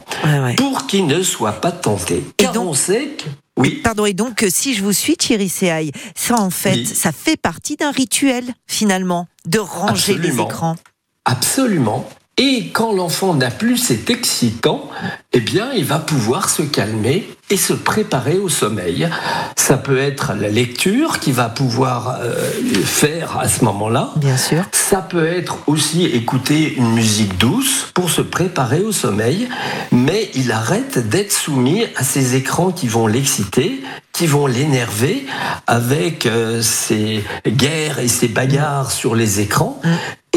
pour 0.56 0.86
qu'ils 0.86 1.06
ne 1.06 1.22
soient 1.22 1.60
pas 1.60 1.72
tentés. 1.72 2.24
Car 2.36 2.56
on 2.60 2.74
sait 2.74 3.16
que 3.16 3.24
oui. 3.58 3.80
Pardon, 3.82 4.06
et 4.06 4.14
donc, 4.14 4.42
euh, 4.42 4.48
si 4.50 4.74
je 4.74 4.82
vous 4.82 4.92
suis, 4.92 5.16
Thierry 5.16 5.48
Seaille, 5.48 5.92
ça, 6.14 6.36
en 6.36 6.50
fait, 6.50 6.84
ça 6.84 7.12
fait 7.12 7.36
partie 7.36 7.76
d'un 7.76 7.90
rituel, 7.90 8.44
finalement, 8.66 9.26
de 9.46 9.58
ranger 9.58 10.16
les 10.16 10.40
écrans. 10.40 10.76
Absolument. 11.24 12.08
Et 12.36 12.68
quand 12.68 12.92
l'enfant 12.92 13.34
n'a 13.34 13.50
plus 13.50 13.76
cet 13.76 14.10
excitant, 14.10 14.88
eh 15.32 15.40
bien, 15.40 15.72
il 15.72 15.84
va 15.84 15.98
pouvoir 15.98 16.48
se 16.48 16.62
calmer 16.62 17.28
et 17.50 17.56
se 17.56 17.72
préparer 17.72 18.38
au 18.38 18.48
sommeil. 18.48 19.08
Ça 19.56 19.76
peut 19.76 19.98
être 19.98 20.32
la 20.34 20.48
lecture 20.48 21.18
qui 21.18 21.32
va 21.32 21.48
pouvoir 21.48 22.18
euh, 22.20 22.50
faire 22.84 23.38
à 23.38 23.48
ce 23.48 23.64
moment-là. 23.64 24.10
Bien 24.16 24.36
sûr. 24.36 24.64
Ça 24.72 25.02
peut 25.02 25.26
être 25.26 25.58
aussi 25.66 26.04
écouter 26.06 26.74
une 26.74 26.92
musique 26.92 27.38
douce 27.38 27.90
pour 27.94 28.10
se 28.10 28.22
préparer 28.22 28.80
au 28.80 28.92
sommeil, 28.92 29.48
mais 29.92 30.30
il 30.34 30.52
arrête 30.52 31.08
d'être 31.08 31.32
soumis 31.32 31.84
à 31.96 32.04
ces 32.04 32.34
écrans 32.34 32.70
qui 32.70 32.88
vont 32.88 33.06
l'exciter, 33.06 33.82
qui 34.12 34.26
vont 34.26 34.46
l'énerver 34.46 35.26
avec 35.66 36.26
euh, 36.26 36.62
ces 36.62 37.24
guerres 37.46 37.98
et 37.98 38.08
ces 38.08 38.28
bagarres 38.28 38.90
sur 38.90 39.14
les 39.14 39.40
écrans. 39.40 39.80
Mm 39.84 39.88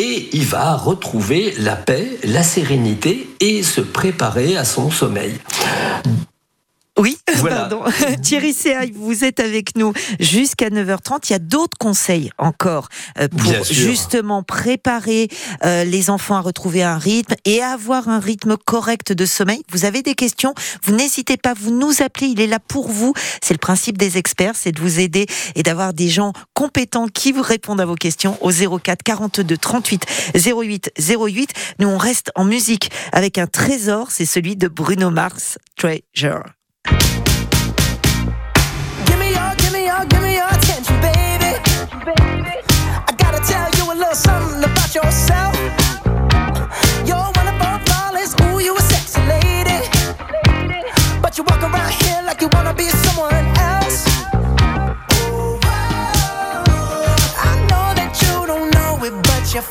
et 0.01 0.29
il 0.33 0.45
va 0.45 0.75
retrouver 0.75 1.53
la 1.59 1.75
paix, 1.75 2.07
la 2.23 2.43
sérénité 2.43 3.29
et 3.39 3.61
se 3.61 3.81
préparer 3.81 4.57
à 4.57 4.65
son 4.65 4.89
sommeil. 4.89 5.35
Oui, 7.01 7.17
pardon. 7.49 7.81
Thierry 8.21 8.53
Seaille, 8.53 8.91
vous 8.95 9.23
êtes 9.23 9.39
avec 9.39 9.75
nous 9.75 9.91
jusqu'à 10.19 10.69
9h30. 10.69 11.29
Il 11.29 11.31
y 11.31 11.35
a 11.35 11.39
d'autres 11.39 11.77
conseils 11.79 12.29
encore 12.37 12.89
euh, 13.19 13.27
pour 13.27 13.63
justement 13.63 14.43
préparer 14.43 15.27
euh, 15.65 15.83
les 15.83 16.11
enfants 16.11 16.35
à 16.35 16.41
retrouver 16.41 16.83
un 16.83 16.99
rythme 16.99 17.33
et 17.43 17.63
avoir 17.63 18.07
un 18.07 18.19
rythme 18.19 18.55
correct 18.55 19.13
de 19.13 19.25
sommeil. 19.25 19.63
Vous 19.71 19.85
avez 19.85 20.03
des 20.03 20.13
questions 20.13 20.53
Vous 20.83 20.93
n'hésitez 20.93 21.37
pas, 21.37 21.55
vous 21.59 21.71
nous 21.71 22.03
appelez. 22.03 22.27
Il 22.27 22.39
est 22.39 22.45
là 22.45 22.59
pour 22.59 22.87
vous. 22.89 23.13
C'est 23.41 23.55
le 23.55 23.59
principe 23.59 23.97
des 23.97 24.19
experts, 24.19 24.53
c'est 24.55 24.71
de 24.71 24.79
vous 24.79 24.99
aider 24.99 25.25
et 25.55 25.63
d'avoir 25.63 25.93
des 25.93 26.07
gens 26.07 26.33
compétents 26.53 27.07
qui 27.07 27.31
vous 27.31 27.41
répondent 27.41 27.81
à 27.81 27.85
vos 27.85 27.95
questions 27.95 28.37
au 28.41 28.51
04 28.51 29.01
42 29.01 29.57
38 29.57 30.05
08 30.35 30.91
08. 31.17 31.49
Nous, 31.79 31.87
on 31.87 31.97
reste 31.97 32.31
en 32.35 32.45
musique 32.45 32.91
avec 33.11 33.39
un 33.39 33.47
trésor. 33.47 34.11
C'est 34.11 34.27
celui 34.27 34.55
de 34.55 34.67
Bruno 34.67 35.09
Mars, 35.09 35.57
Treasure. 35.75 36.43
I 42.03 43.13
gotta 43.15 43.39
tell 43.45 43.69
you 43.77 43.93
a 43.93 43.95
little 43.95 44.15
something 44.15 44.63
about 44.63 44.95
yourself. 44.95 45.53
You're 47.05 47.29
one 47.37 47.47
of 47.47 47.61
our 47.61 47.79
flawless, 47.85 48.33
ooh, 48.41 48.59
you 48.59 48.75
a 48.75 48.81
sexy 48.81 49.21
lady. 49.27 49.87
But 51.21 51.37
you 51.37 51.43
walk 51.43 51.61
around 51.61 51.91
here 51.91 52.23
like 52.25 52.41
you 52.41 52.49
wanna 52.53 52.73
be 52.73 52.89
someone 52.89 53.45
else. 53.57 54.07
I 57.37 57.53
know 57.69 57.93
that 57.93 58.17
you 58.21 58.47
don't 58.47 58.71
know 58.71 59.05
it, 59.05 59.13
but 59.23 59.53
you're 59.53 59.61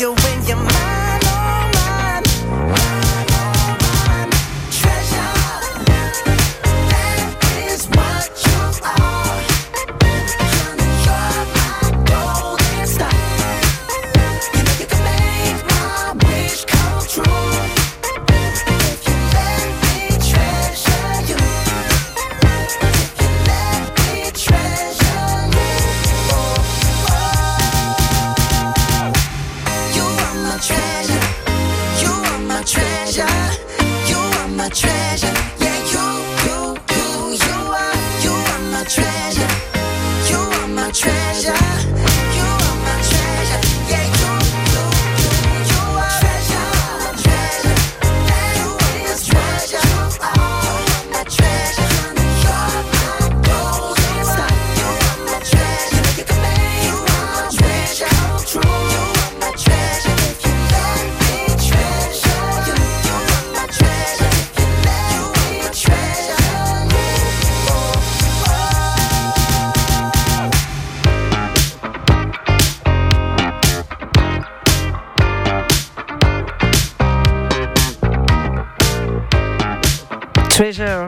your 0.00 0.12
way. 0.12 0.33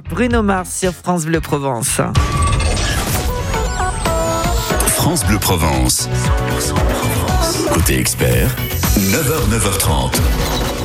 Bruno 0.08 0.42
Mars 0.42 0.70
sur 0.70 0.92
France 0.92 1.24
Bleu 1.24 1.40
Provence. 1.40 2.00
France 4.88 5.24
Bleu 5.24 5.38
Provence. 5.38 6.08
Côté 7.72 7.98
expert, 7.98 8.48
9h, 8.96 9.48
9h30. 9.50 10.75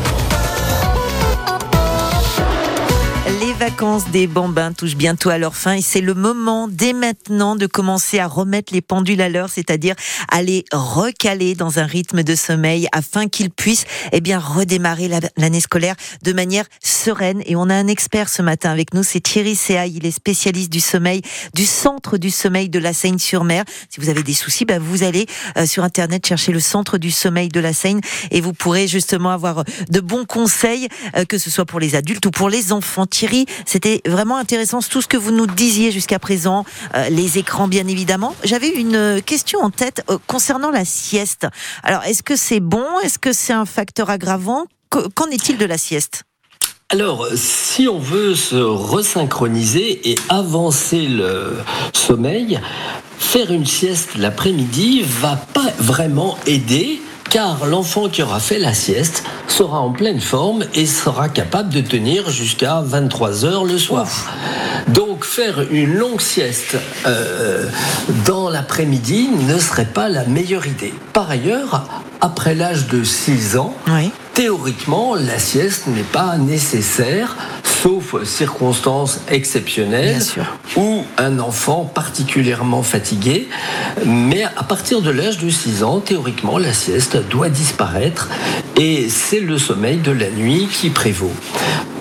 Vacances 3.62 4.10
des 4.10 4.26
bambins 4.26 4.72
touchent 4.74 4.96
bientôt 4.96 5.30
à 5.30 5.38
leur 5.38 5.56
fin 5.56 5.74
et 5.74 5.84
c'est 5.84 6.02
le 6.02 6.16
moment 6.16 6.68
dès 6.68 6.94
maintenant 6.94 7.56
de 7.56 7.68
commencer 7.68 8.18
à 8.18 8.26
remettre 8.26 8.74
les 8.74 8.82
pendules 8.82 9.22
à 9.22 9.30
l'heure, 9.30 9.52
c'est-à-dire 9.52 9.94
à 10.30 10.42
les 10.42 10.66
recaler 10.72 11.54
dans 11.54 11.78
un 11.78 11.86
rythme 11.86 12.24
de 12.24 12.34
sommeil 12.34 12.88
afin 12.92 13.28
qu'ils 13.28 13.52
puissent 13.52 13.86
eh 14.14 14.20
bien 14.20 14.40
redémarrer 14.40 15.08
la- 15.08 15.20
l'année 15.38 15.60
scolaire 15.60 15.94
de 16.24 16.34
manière 16.34 16.66
sereine. 16.84 17.44
Et 17.46 17.56
on 17.56 17.70
a 17.70 17.76
un 17.76 17.86
expert 17.86 18.30
ce 18.30 18.42
matin 18.42 18.72
avec 18.72 18.96
nous, 18.96 19.04
c'est 19.04 19.20
Thierry 19.20 19.56
Seaille, 19.56 19.94
il 19.96 20.08
est 20.08 20.12
spécialiste 20.12 20.72
du 20.72 20.80
sommeil 20.80 21.22
du 21.54 21.68
centre 21.68 22.18
du 22.18 22.32
sommeil 22.32 22.68
de 22.68 22.80
la 22.80 22.94
Seine-sur-Mer. 22.94 23.64
Si 23.92 24.00
vous 24.02 24.10
avez 24.10 24.24
des 24.24 24.34
soucis, 24.34 24.66
bah, 24.66 24.80
vous 24.80 25.04
allez 25.04 25.28
euh, 25.58 25.68
sur 25.68 25.84
internet 25.84 26.26
chercher 26.26 26.52
le 26.52 26.60
centre 26.60 26.98
du 26.98 27.12
sommeil 27.12 27.50
de 27.50 27.60
la 27.60 27.74
Seine 27.74 28.02
et 28.32 28.42
vous 28.42 28.54
pourrez 28.54 28.88
justement 28.88 29.30
avoir 29.30 29.64
de 29.88 30.00
bons 30.00 30.26
conseils, 30.26 30.88
euh, 31.16 31.26
que 31.26 31.38
ce 31.38 31.52
soit 31.52 31.66
pour 31.66 31.80
les 31.80 31.94
adultes 31.94 32.26
ou 32.26 32.32
pour 32.32 32.50
les 32.50 32.72
enfants. 32.72 33.06
Thierry, 33.06 33.46
c'était 33.66 34.02
vraiment 34.06 34.38
intéressant 34.38 34.80
tout 34.82 35.02
ce 35.02 35.08
que 35.08 35.18
vous 35.18 35.32
nous 35.32 35.48
disiez 35.48 35.92
jusqu'à 35.92 36.20
présent, 36.20 36.66
euh, 36.96 37.10
les 37.10 37.38
écrans 37.38 37.68
bien 37.68 37.88
évidemment. 37.88 38.36
J'avais 38.44 38.70
une 38.70 39.22
question 39.26 39.60
en 39.62 39.70
tête 39.70 40.04
euh, 40.10 40.18
concernant 40.28 40.72
la 40.72 40.86
sieste. 40.86 41.48
Alors, 41.84 42.04
est-ce 42.04 42.24
que 42.24 42.36
c'est 42.36 42.60
bon? 42.60 42.86
Est-ce 43.04 43.20
que 43.20 43.34
c'est 43.34 43.54
un 43.54 43.66
facteur 43.66 44.10
aggravant? 44.10 44.66
Que- 44.90 45.08
Qu'en 45.10 45.28
est-il 45.28 45.58
de 45.58 45.66
la 45.66 45.78
sieste? 45.78 46.24
Alors, 46.90 47.28
si 47.36 47.88
on 47.88 48.00
veut 48.00 48.36
se 48.36 48.58
resynchroniser 48.58 50.10
et 50.12 50.16
avancer 50.30 51.02
le 51.08 51.58
sommeil, 51.94 52.60
faire 53.18 53.52
une 53.52 53.66
sieste 53.66 54.16
l'après-midi 54.18 55.02
va 55.04 55.38
pas 55.38 55.72
vraiment 55.80 56.38
aider 56.46 57.02
car 57.32 57.66
l'enfant 57.66 58.10
qui 58.10 58.22
aura 58.22 58.42
fait 58.42 58.60
la 58.60 58.74
sieste 58.74 59.24
sera 59.48 59.80
en 59.80 59.92
pleine 59.92 60.20
forme 60.20 60.66
et 60.74 60.86
sera 60.86 61.30
capable 61.30 61.70
de 61.70 61.80
tenir 61.80 62.30
jusqu'à 62.30 62.82
23 62.82 63.46
heures 63.46 63.64
le 63.64 63.78
soir. 63.78 64.08
Faire 65.26 65.66
une 65.72 65.94
longue 65.94 66.22
sieste 66.22 66.78
euh, 67.06 67.68
dans 68.26 68.50
l'après-midi 68.50 69.30
ne 69.48 69.58
serait 69.60 69.86
pas 69.86 70.10
la 70.10 70.26
meilleure 70.26 70.68
idée. 70.68 70.94
Par 71.14 71.30
ailleurs, 71.30 71.86
après 72.22 72.56
l'âge 72.56 72.88
de 72.88 73.04
6 73.04 73.58
ans, 73.58 73.76
Oui. 73.88 74.12
Théoriquement, 74.34 75.14
la 75.14 75.38
sieste 75.40 75.88
n'est 75.88 76.04
pas 76.04 76.38
nécessaire, 76.38 77.36
sauf 77.64 78.24
circonstances 78.24 79.20
exceptionnelles 79.28 80.22
ou 80.78 81.04
un 81.18 81.38
enfant 81.40 81.84
particulièrement 81.84 82.82
fatigué. 82.82 83.50
Mais 84.06 84.44
à 84.56 84.64
partir 84.64 85.02
de 85.02 85.10
l'âge 85.12 85.38
de 85.40 85.50
6 85.50 85.84
ans, 85.84 86.00
théoriquement, 86.00 86.58
la 86.58 86.72
sieste 86.72 87.18
doit 87.30 87.50
disparaître 87.50 88.30
et 88.80 89.10
c'est 89.10 89.42
le 89.42 89.58
sommeil 89.58 89.98
de 89.98 90.12
la 90.12 90.30
nuit 90.30 90.70
qui 90.72 90.90
prévaut. 90.90 91.34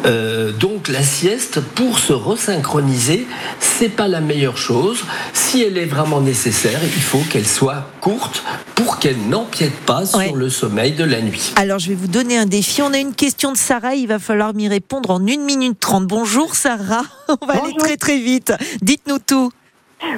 Euh, 0.06 0.52
donc 0.52 0.88
la 0.88 1.02
sieste, 1.02 1.60
pour 1.60 1.98
se 1.98 2.12
resynchroniser, 2.12 3.26
c'est 3.60 3.88
pas 3.90 4.08
la 4.08 4.20
meilleure 4.20 4.56
chose. 4.56 5.00
Si 5.32 5.62
elle 5.62 5.76
est 5.78 5.84
vraiment 5.86 6.20
nécessaire, 6.20 6.80
il 6.82 7.02
faut 7.02 7.22
qu'elle 7.30 7.46
soit 7.46 7.86
courte 8.00 8.42
pour 8.74 8.98
qu'elle 8.98 9.18
n'empiète 9.28 9.76
pas 9.86 10.04
Ouais. 10.16 10.26
sur 10.26 10.36
le 10.36 10.48
sommeil 10.48 10.92
de 10.92 11.04
la 11.04 11.20
nuit. 11.20 11.52
Alors, 11.56 11.78
je 11.78 11.88
vais 11.90 11.94
vous 11.94 12.08
donner 12.08 12.38
un 12.38 12.46
défi. 12.46 12.80
On 12.82 12.92
a 12.94 12.98
une 12.98 13.14
question 13.14 13.52
de 13.52 13.56
Sarah. 13.58 13.94
Il 13.94 14.06
va 14.08 14.18
falloir 14.18 14.54
m'y 14.54 14.68
répondre 14.68 15.10
en 15.10 15.20
1 15.20 15.36
minute 15.44 15.78
30. 15.78 16.06
Bonjour, 16.06 16.54
Sarah. 16.54 17.02
On 17.42 17.46
va 17.46 17.62
aller 17.62 17.74
très, 17.78 17.96
très 17.98 18.18
vite. 18.18 18.52
Dites-nous 18.80 19.18
tout. 19.18 19.52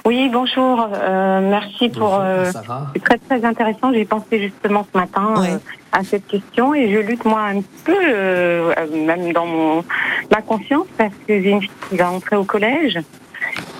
Oui, 0.04 0.28
bonjour. 0.32 0.88
euh, 0.94 1.40
merci 1.40 1.88
pour. 1.88 2.14
Euh, 2.20 2.50
Sarah. 2.52 2.86
c'est 2.94 3.02
très 3.02 3.18
très 3.18 3.44
intéressant. 3.44 3.92
J'ai 3.92 4.04
pensé 4.04 4.40
justement 4.40 4.86
ce 4.92 4.96
matin 4.98 5.34
Ouais. 5.40 5.52
euh, 5.52 5.58
à 5.92 6.04
cette 6.04 6.26
question 6.26 6.74
et 6.74 6.90
je 6.92 6.98
lutte 6.98 7.24
moi 7.24 7.40
un 7.42 7.60
peu, 7.84 7.94
euh, 7.94 8.72
euh, 8.78 9.04
même 9.06 9.32
dans 9.32 9.44
mon 9.46 9.84
ma 10.30 10.40
conscience, 10.40 10.86
parce 10.96 11.12
que 11.26 11.42
j'ai 11.42 11.50
une 11.50 11.60
fille 11.60 11.70
qui 11.90 11.96
va 11.96 12.10
entrer 12.10 12.36
au 12.36 12.44
collège. 12.44 12.98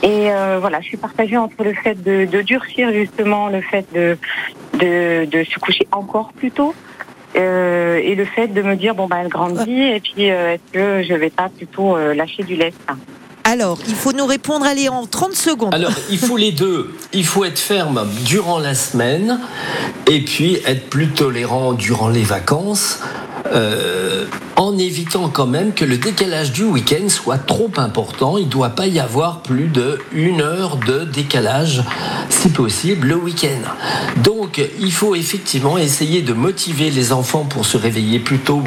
Et 0.02 0.30
euh, 0.32 0.58
voilà, 0.60 0.80
je 0.80 0.86
suis 0.88 0.96
partagée 0.96 1.36
entre 1.36 1.62
le 1.62 1.72
fait 1.72 1.94
de, 2.02 2.24
de 2.26 2.42
durcir 2.42 2.92
justement 2.92 3.48
le 3.48 3.60
fait 3.60 3.86
de, 3.94 4.18
de, 4.74 5.24
de 5.24 5.44
se 5.44 5.58
coucher 5.60 5.86
encore 5.92 6.32
plus 6.32 6.50
tôt 6.50 6.74
euh, 7.36 7.96
et 8.02 8.14
le 8.16 8.24
fait 8.24 8.48
de 8.48 8.60
me 8.60 8.74
dire 8.74 8.94
bon 8.94 9.06
bah 9.06 9.18
elle 9.22 9.28
grandit 9.28 9.82
et 9.82 10.00
puis 10.00 10.30
euh, 10.30 10.54
est-ce 10.54 10.72
que 10.72 11.02
je 11.04 11.14
vais 11.14 11.30
pas 11.30 11.48
plutôt 11.48 11.96
euh, 11.96 12.12
lâcher 12.12 12.42
du 12.42 12.56
lest 12.56 12.76
Alors, 13.44 13.78
il 13.88 13.94
faut 13.94 14.12
nous 14.12 14.26
répondre, 14.26 14.64
allez, 14.64 14.88
en 14.88 15.06
30 15.06 15.34
secondes. 15.34 15.74
Alors, 15.74 15.92
il 16.10 16.18
faut 16.18 16.36
les 16.36 16.52
deux. 16.52 16.94
Il 17.12 17.26
faut 17.26 17.44
être 17.44 17.58
ferme 17.58 18.06
durant 18.24 18.58
la 18.58 18.74
semaine 18.74 19.40
et 20.06 20.20
puis 20.22 20.58
être 20.64 20.88
plus 20.88 21.08
tolérant 21.08 21.72
durant 21.72 22.08
les 22.08 22.22
vacances. 22.22 22.98
euh, 23.52 24.26
en 24.56 24.78
évitant 24.78 25.28
quand 25.28 25.46
même 25.46 25.74
que 25.74 25.84
le 25.84 25.98
décalage 25.98 26.52
du 26.52 26.62
week-end 26.62 27.08
soit 27.08 27.38
trop 27.38 27.70
important. 27.76 28.38
Il 28.38 28.46
ne 28.46 28.50
doit 28.50 28.70
pas 28.70 28.86
y 28.86 29.00
avoir 29.00 29.42
plus 29.42 29.66
de 29.66 29.98
une 30.12 30.40
heure 30.40 30.76
de 30.76 31.04
décalage, 31.04 31.82
si 32.30 32.48
possible, 32.48 33.08
le 33.08 33.16
week-end. 33.16 33.62
Donc, 34.22 34.62
il 34.80 34.92
faut 34.92 35.14
effectivement 35.14 35.76
essayer 35.78 36.22
de 36.22 36.32
motiver 36.32 36.90
les 36.90 37.12
enfants 37.12 37.44
pour 37.44 37.66
se 37.66 37.76
réveiller 37.76 38.20
plus 38.20 38.38
tôt 38.38 38.62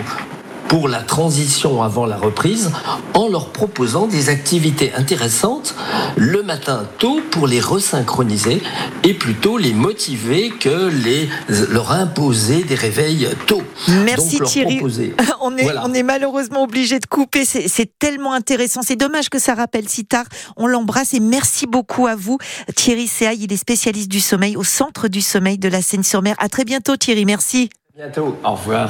pour 0.68 0.88
la 0.90 1.02
transition 1.04 1.84
avant 1.84 2.06
la 2.06 2.18
reprise 2.18 2.72
en 3.14 3.28
leur 3.30 3.50
proposant 3.50 4.08
des 4.08 4.30
activités 4.30 4.94
intéressantes 4.94 5.76
le 6.16 6.42
matin 6.44 6.86
tôt 6.98 7.20
pour 7.32 7.48
les 7.48 7.60
resynchroniser 7.60 8.62
et 9.04 9.14
plutôt 9.14 9.58
les 9.58 9.74
motiver 9.74 10.50
que 10.50 10.88
les 10.90 11.30
leur 11.70 11.92
imposer 11.92 12.64
des 12.64 12.76
réveils 12.76 13.28
tôt. 13.48 13.62
Merci 14.04 14.40
Donc, 14.40 14.48
Thierry. 14.48 14.76
proposer. 14.78 15.16
On 15.42 15.56
est, 15.58 15.64
Voilà. 15.64 15.84
on 15.86 15.94
est 15.94 16.02
malheureusement 16.02 16.64
obligé 16.64 17.00
de 17.00 17.06
couper. 17.06 17.46
C'est 17.46 18.00
tellement 18.00 18.34
intéressant. 18.34 18.82
C'est 18.84 18.96
dommage 18.96 19.30
que 19.30 19.38
ça 19.38 19.54
rappelle 19.54 19.88
si 19.88 20.06
tard. 20.06 20.26
On 20.58 20.66
l'embrasse 20.66 21.14
et 21.14 21.20
merci 21.20 21.68
beaucoup 21.68 22.08
à 22.08 22.16
vous. 22.16 22.40
Thierry 22.76 23.06
Seaille, 23.08 23.44
il 23.44 23.54
est 23.54 23.58
spécialiste 23.58 24.10
du 24.10 24.20
sommeil 24.20 24.58
au 24.58 24.64
centre 24.64 25.08
du 25.08 25.22
sommeil 25.22 25.60
de 25.60 25.68
la 25.70 25.84
Seine-sur-Mer. 25.84 26.36
À 26.40 26.50
très 26.50 26.64
bientôt, 26.66 26.98
Thierry. 26.98 27.26
Merci. 27.26 27.70
Bientôt. 27.96 28.36
Au 28.44 28.52
revoir. 28.54 28.90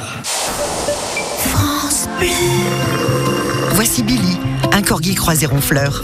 Voici 3.73 4.03
Billy, 4.03 4.39
un 4.71 4.81
corgi 4.81 5.15
croisé 5.15 5.45
ronfleur. 5.45 6.03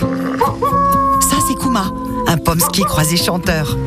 Ça, 1.21 1.37
c'est 1.47 1.55
Kuma, 1.55 1.91
un 2.27 2.37
pomsky 2.37 2.83
croisé 2.83 3.17
chanteur. 3.17 3.77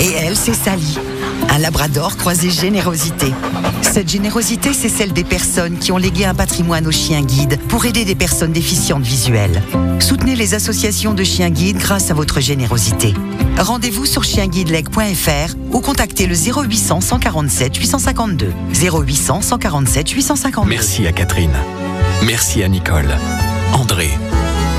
Et 0.00 0.12
elle, 0.12 0.36
c'est 0.36 0.54
Sally, 0.54 0.98
un 1.50 1.58
labrador 1.58 2.16
croisé 2.16 2.50
générosité. 2.50 3.32
Cette 3.82 4.08
générosité, 4.08 4.72
c'est 4.72 4.88
celle 4.88 5.12
des 5.12 5.24
personnes 5.24 5.78
qui 5.78 5.92
ont 5.92 5.96
légué 5.96 6.24
un 6.24 6.34
patrimoine 6.34 6.86
aux 6.86 6.92
chiens 6.92 7.22
guides 7.22 7.58
pour 7.68 7.86
aider 7.86 8.04
des 8.04 8.14
personnes 8.14 8.52
déficientes 8.52 9.04
visuelles. 9.04 9.62
Soutenez 10.00 10.36
les 10.36 10.54
associations 10.54 11.14
de 11.14 11.24
chiens 11.24 11.50
guides 11.50 11.78
grâce 11.78 12.10
à 12.10 12.14
votre 12.14 12.40
générosité. 12.40 13.14
Rendez-vous 13.58 14.06
sur 14.06 14.24
chienguideleg.fr 14.24 15.54
ou 15.72 15.80
contactez 15.80 16.26
le 16.26 16.34
0800 16.34 17.00
147 17.00 17.76
852. 17.76 18.52
0800 18.72 19.40
147 19.42 20.10
852. 20.10 20.68
Merci 20.68 21.06
à 21.06 21.12
Catherine. 21.12 21.56
Merci 22.22 22.62
à 22.62 22.68
Nicole, 22.68 23.16
André, 23.72 24.10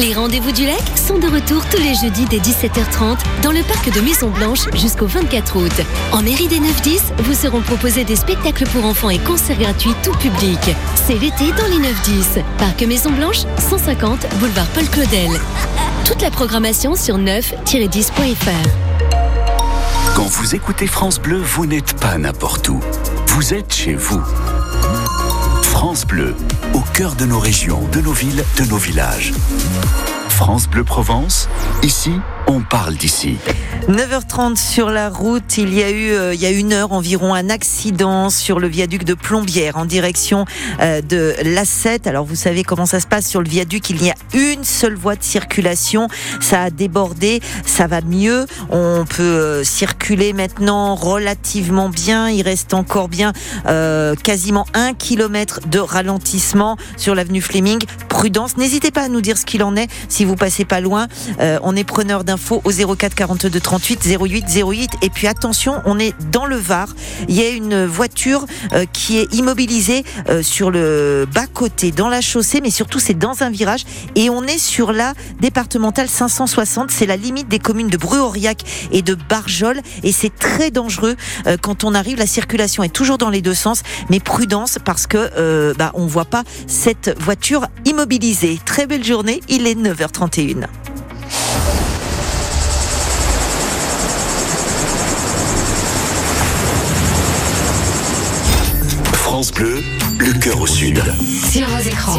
Les 0.00 0.14
rendez-vous 0.14 0.52
du 0.52 0.64
lac 0.64 0.80
sont 0.96 1.18
de 1.18 1.26
retour 1.26 1.64
tous 1.68 1.78
les 1.78 1.92
jeudis 1.94 2.24
dès 2.26 2.38
17h30 2.38 3.18
dans 3.42 3.50
le 3.50 3.64
parc 3.64 3.92
de 3.92 4.00
Maison 4.00 4.30
Blanche 4.30 4.68
jusqu'au 4.74 5.06
24 5.06 5.56
août. 5.56 5.72
En 6.12 6.22
mairie 6.22 6.46
des 6.46 6.60
9-10, 6.60 7.00
vous 7.24 7.34
seront 7.34 7.62
proposés 7.62 8.04
des 8.04 8.14
spectacles 8.14 8.68
pour 8.68 8.84
enfants 8.84 9.10
et 9.10 9.18
concerts 9.18 9.58
gratuits 9.58 9.94
tout 10.04 10.12
public. 10.12 10.60
C'est 10.94 11.14
l'été 11.18 11.50
dans 11.58 11.66
les 11.66 11.80
9-10. 11.80 12.44
Parc 12.58 12.80
Maison 12.82 13.10
Blanche, 13.10 13.42
150 13.58 14.36
boulevard 14.36 14.68
Paul 14.68 14.88
Claudel. 14.88 15.30
Toute 16.04 16.22
la 16.22 16.30
programmation 16.30 16.94
sur 16.94 17.18
9-10.fr. 17.18 18.68
Quand 20.14 20.28
vous 20.28 20.54
écoutez 20.54 20.86
France 20.86 21.18
Bleu, 21.18 21.38
vous 21.38 21.66
n'êtes 21.66 21.94
pas 21.94 22.18
n'importe 22.18 22.68
où. 22.68 22.80
Vous 23.26 23.52
êtes 23.52 23.74
chez 23.74 23.94
vous. 23.94 24.22
France 25.88 26.06
Bleu, 26.06 26.34
au 26.74 26.82
cœur 26.92 27.14
de 27.14 27.24
nos 27.24 27.38
régions, 27.38 27.80
de 27.92 28.02
nos 28.02 28.12
villes, 28.12 28.44
de 28.58 28.64
nos 28.64 28.76
villages. 28.76 29.32
France 30.28 30.68
Bleu 30.68 30.84
Provence, 30.84 31.48
ici, 31.82 32.12
on 32.48 32.60
parle 32.60 32.94
d'ici. 32.96 33.36
9h30 33.88 34.56
sur 34.56 34.90
la 34.90 35.08
route, 35.08 35.56
il 35.56 35.72
y 35.72 35.82
a 35.82 35.90
eu 35.90 36.10
euh, 36.10 36.34
il 36.34 36.40
y 36.40 36.44
a 36.44 36.50
une 36.50 36.74
heure 36.74 36.92
environ 36.92 37.32
un 37.32 37.48
accident 37.48 38.28
sur 38.28 38.60
le 38.60 38.68
viaduc 38.68 39.04
de 39.04 39.14
Plombières 39.14 39.78
en 39.78 39.86
direction 39.86 40.44
euh, 40.80 41.00
de 41.00 41.34
l'A7. 41.42 42.06
Alors 42.06 42.26
vous 42.26 42.34
savez 42.34 42.64
comment 42.64 42.84
ça 42.84 43.00
se 43.00 43.06
passe 43.06 43.26
sur 43.26 43.40
le 43.40 43.48
viaduc, 43.48 43.88
il 43.88 44.04
y 44.04 44.10
a 44.10 44.14
une 44.34 44.62
seule 44.62 44.94
voie 44.94 45.16
de 45.16 45.22
circulation, 45.22 46.08
ça 46.40 46.64
a 46.64 46.70
débordé, 46.70 47.40
ça 47.64 47.86
va 47.86 48.02
mieux, 48.02 48.46
on 48.68 49.06
peut 49.08 49.22
euh, 49.22 49.64
circuler 49.64 50.34
maintenant 50.34 50.94
relativement 50.94 51.88
bien, 51.88 52.28
il 52.28 52.42
reste 52.42 52.74
encore 52.74 53.08
bien 53.08 53.32
quasiment 54.22 54.66
un 54.74 54.92
kilomètre 54.92 55.60
de 55.66 55.78
ralentissement 55.78 56.76
sur 56.96 57.14
l'avenue 57.14 57.40
Fleming. 57.40 57.78
Prudence, 58.08 58.56
n'hésitez 58.56 58.90
pas 58.90 59.04
à 59.04 59.08
nous 59.08 59.20
dire 59.20 59.38
ce 59.38 59.46
qu'il 59.46 59.62
en 59.62 59.76
est 59.76 59.88
si 60.08 60.24
vous 60.24 60.36
passez 60.36 60.64
pas 60.64 60.80
loin. 60.80 61.06
On 61.62 61.76
est 61.76 61.84
preneur 61.84 62.24
d'infos 62.38 62.62
au 62.64 62.96
04 62.96 63.14
42 63.14 63.60
38 63.60 64.06
08 64.20 64.46
08 64.62 64.90
et 65.02 65.10
puis 65.10 65.26
attention, 65.26 65.82
on 65.84 65.98
est 65.98 66.14
dans 66.30 66.46
le 66.46 66.56
Var. 66.56 66.88
Il 67.28 67.34
y 67.34 67.42
a 67.42 67.48
une 67.48 67.84
voiture 67.84 68.46
euh, 68.72 68.86
qui 68.92 69.18
est 69.18 69.32
immobilisée 69.34 70.04
euh, 70.28 70.42
sur 70.42 70.70
le 70.70 71.26
bas 71.32 71.46
côté 71.46 71.90
dans 71.90 72.08
la 72.08 72.20
chaussée, 72.20 72.60
mais 72.60 72.70
surtout 72.70 73.00
c'est 73.00 73.18
dans 73.18 73.42
un 73.42 73.50
virage 73.50 73.84
et 74.14 74.30
on 74.30 74.44
est 74.44 74.58
sur 74.58 74.92
la 74.92 75.14
départementale 75.40 76.08
560. 76.08 76.90
C'est 76.90 77.06
la 77.06 77.16
limite 77.16 77.48
des 77.48 77.58
communes 77.58 77.88
de 77.88 77.96
Bruauriac 77.96 78.62
et 78.92 79.02
de 79.02 79.14
Barjol 79.14 79.80
et 80.02 80.12
c'est 80.12 80.34
très 80.34 80.70
dangereux 80.70 81.16
euh, 81.46 81.56
quand 81.60 81.84
on 81.84 81.94
arrive. 81.94 82.18
La 82.18 82.26
circulation 82.26 82.82
est 82.82 82.88
toujours 82.88 83.18
dans 83.18 83.30
les 83.30 83.42
deux 83.42 83.54
sens, 83.54 83.82
mais 84.10 84.20
prudence 84.20 84.78
parce 84.84 85.06
que 85.06 85.74
bah, 85.74 85.90
on 85.94 86.06
voit 86.06 86.24
pas 86.24 86.44
cette 86.66 87.16
voiture 87.20 87.66
immobilisée. 87.84 88.58
Très 88.64 88.86
belle 88.86 89.04
journée. 89.04 89.40
Il 89.48 89.66
est 89.66 89.74
9h31. 89.74 90.66
Le 99.40 100.32
cœur 100.40 100.60
au 100.60 100.66
sud. 100.66 101.00
Sur 101.52 101.68
vos 101.68 101.78
écrans, 101.78 102.18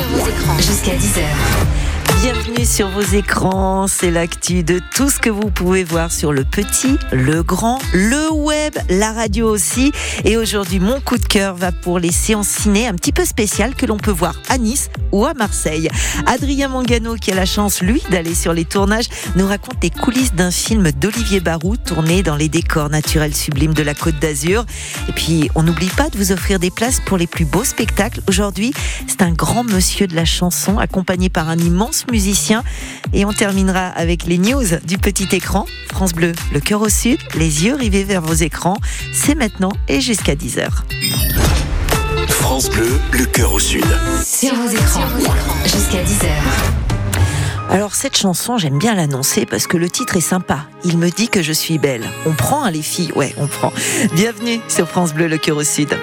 jusqu'à 0.58 0.94
10h. 0.94 1.89
Bienvenue 2.22 2.66
sur 2.66 2.90
vos 2.90 3.16
écrans, 3.16 3.88
c'est 3.88 4.12
l'actu 4.12 4.62
de 4.62 4.82
tout 4.94 5.10
ce 5.10 5.20
que 5.20 5.30
vous 5.30 5.50
pouvez 5.52 5.86
voir 5.86 6.12
sur 6.12 6.34
le 6.34 6.44
petit, 6.44 6.98
le 7.14 7.44
grand, 7.44 7.80
le 7.94 8.30
web, 8.30 8.74
la 8.90 9.14
radio 9.14 9.50
aussi. 9.50 9.94
Et 10.26 10.36
aujourd'hui, 10.36 10.82
mon 10.82 11.00
coup 11.00 11.18
de 11.18 11.26
cœur 11.26 11.56
va 11.56 11.72
pour 11.72 11.98
les 11.98 12.12
séances 12.12 12.50
ciné 12.50 12.88
un 12.88 12.94
petit 12.96 13.14
peu 13.14 13.24
spéciales 13.24 13.74
que 13.74 13.86
l'on 13.86 13.96
peut 13.96 14.12
voir 14.12 14.36
à 14.50 14.58
Nice 14.58 14.90
ou 15.14 15.26
à 15.26 15.34
Marseille. 15.34 15.90
Adrien 16.26 16.68
Mangano, 16.68 17.16
qui 17.16 17.32
a 17.32 17.36
la 17.36 17.46
chance, 17.46 17.82
lui, 17.82 18.04
d'aller 18.12 18.36
sur 18.36 18.52
les 18.52 18.66
tournages, 18.66 19.08
nous 19.38 19.48
raconte 19.48 19.82
les 19.82 19.90
coulisses 19.90 20.34
d'un 20.34 20.52
film 20.52 20.92
d'Olivier 20.92 21.40
Barou 21.40 21.78
tourné 21.78 22.22
dans 22.22 22.36
les 22.36 22.50
décors 22.50 22.90
naturels 22.90 23.34
sublimes 23.34 23.74
de 23.74 23.84
la 23.84 23.94
Côte 23.94 24.20
d'Azur. 24.20 24.66
Et 25.08 25.14
puis, 25.14 25.50
on 25.56 25.64
n'oublie 25.64 25.88
pas 25.88 26.10
de 26.10 26.18
vous 26.18 26.34
offrir 26.34 26.60
des 26.60 26.70
places 26.70 27.00
pour 27.00 27.18
les 27.18 27.28
plus 27.28 27.46
beaux 27.46 27.64
spectacles. 27.64 28.20
Aujourd'hui, 28.28 28.74
c'est 29.08 29.22
un 29.22 29.32
grand 29.32 29.64
monsieur 29.64 30.06
de 30.06 30.16
la 30.16 30.26
chanson, 30.26 30.80
accompagné 30.80 31.30
par 31.30 31.48
un 31.48 31.58
immense 31.58 32.06
musicien. 32.12 32.64
Et 33.14 33.26
on 33.26 33.34
terminera 33.34 33.88
avec 33.88 34.26
les 34.26 34.38
news 34.38 34.66
du 34.84 34.98
petit 34.98 35.28
écran. 35.32 35.66
France 35.92 36.14
Bleu, 36.14 36.34
le 36.54 36.60
cœur 36.60 36.82
au 36.82 36.90
sud, 36.90 37.20
les 37.36 37.66
yeux 37.66 37.76
rivés 37.76 38.04
vers 38.04 38.22
vos 38.22 38.34
écrans. 38.34 38.78
C'est 39.14 39.36
maintenant 39.36 39.72
et 39.88 40.02
jusqu'à 40.02 40.36
10h. 40.36 40.68
France 42.28 42.70
Bleu, 42.70 43.00
le 43.12 43.26
cœur 43.26 43.54
au 43.54 43.60
sud. 43.60 43.86
Sur 44.26 44.56
vos 44.56 44.70
écrans, 44.70 45.08
jusqu'à 45.64 46.04
10h. 46.04 46.30
Alors 47.70 47.94
cette 47.94 48.18
chanson, 48.18 48.58
j'aime 48.58 48.80
bien 48.80 48.96
l'annoncer 48.96 49.46
parce 49.46 49.68
que 49.68 49.78
le 49.78 49.90
titre 49.90 50.18
est 50.18 50.22
sympa. 50.22 50.66
Il 50.84 50.98
me 50.98 51.12
dit 51.12 51.30
que 51.30 51.44
je 51.44 51.54
suis 51.54 51.78
belle. 51.78 52.04
On 52.26 52.34
prend 52.34 52.64
hein, 52.64 52.72
les 52.72 52.82
filles 52.82 53.12
Ouais, 53.16 53.36
on 53.38 53.46
prend. 53.46 53.72
Bienvenue 54.16 54.60
sur 54.68 54.88
France 54.88 55.14
Bleu, 55.14 55.28
le 55.28 55.38
cœur 55.38 55.58
au 55.58 55.64
sud. 55.64 55.94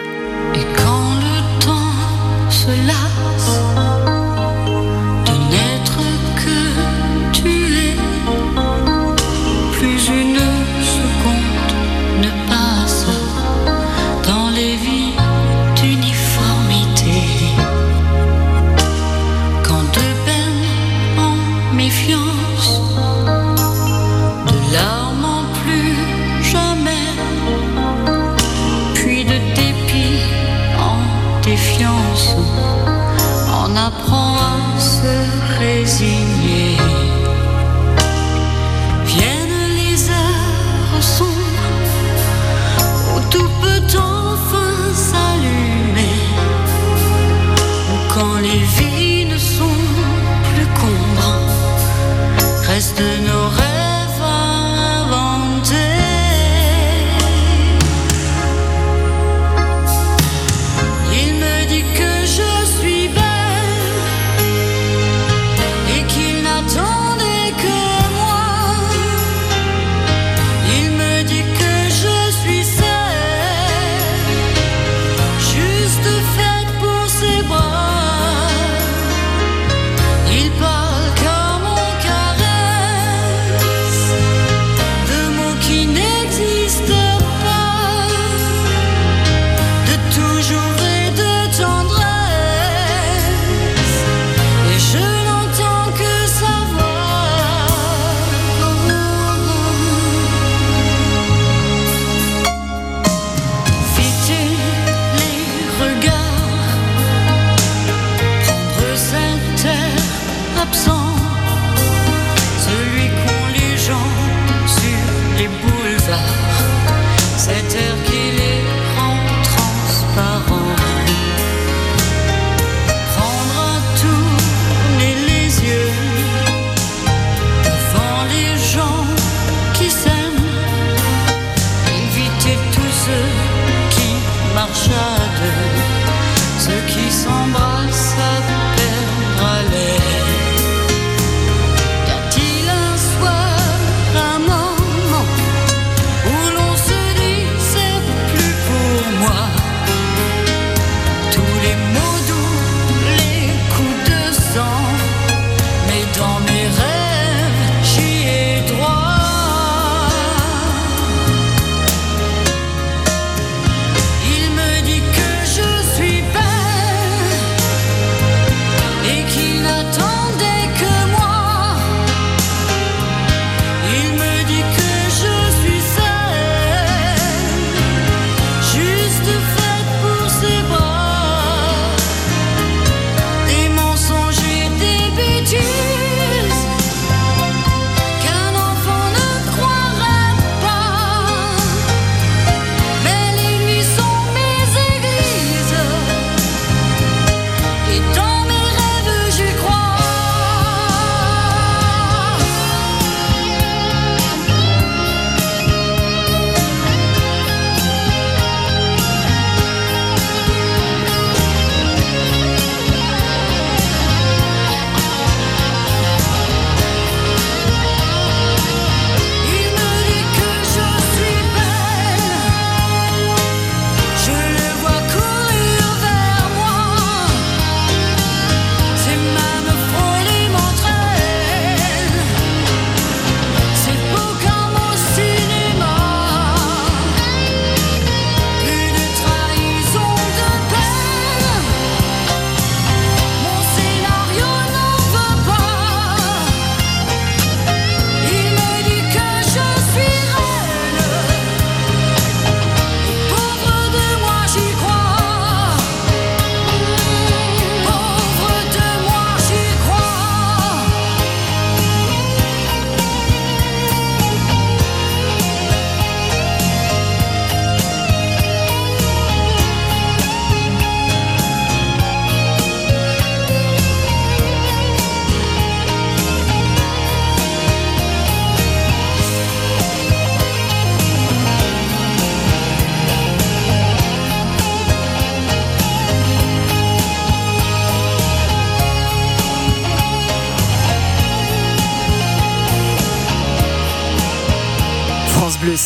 Et 0.54 0.64
quand 0.76 1.16
le 1.16 1.64
temps 1.64 2.50
se 2.50 2.70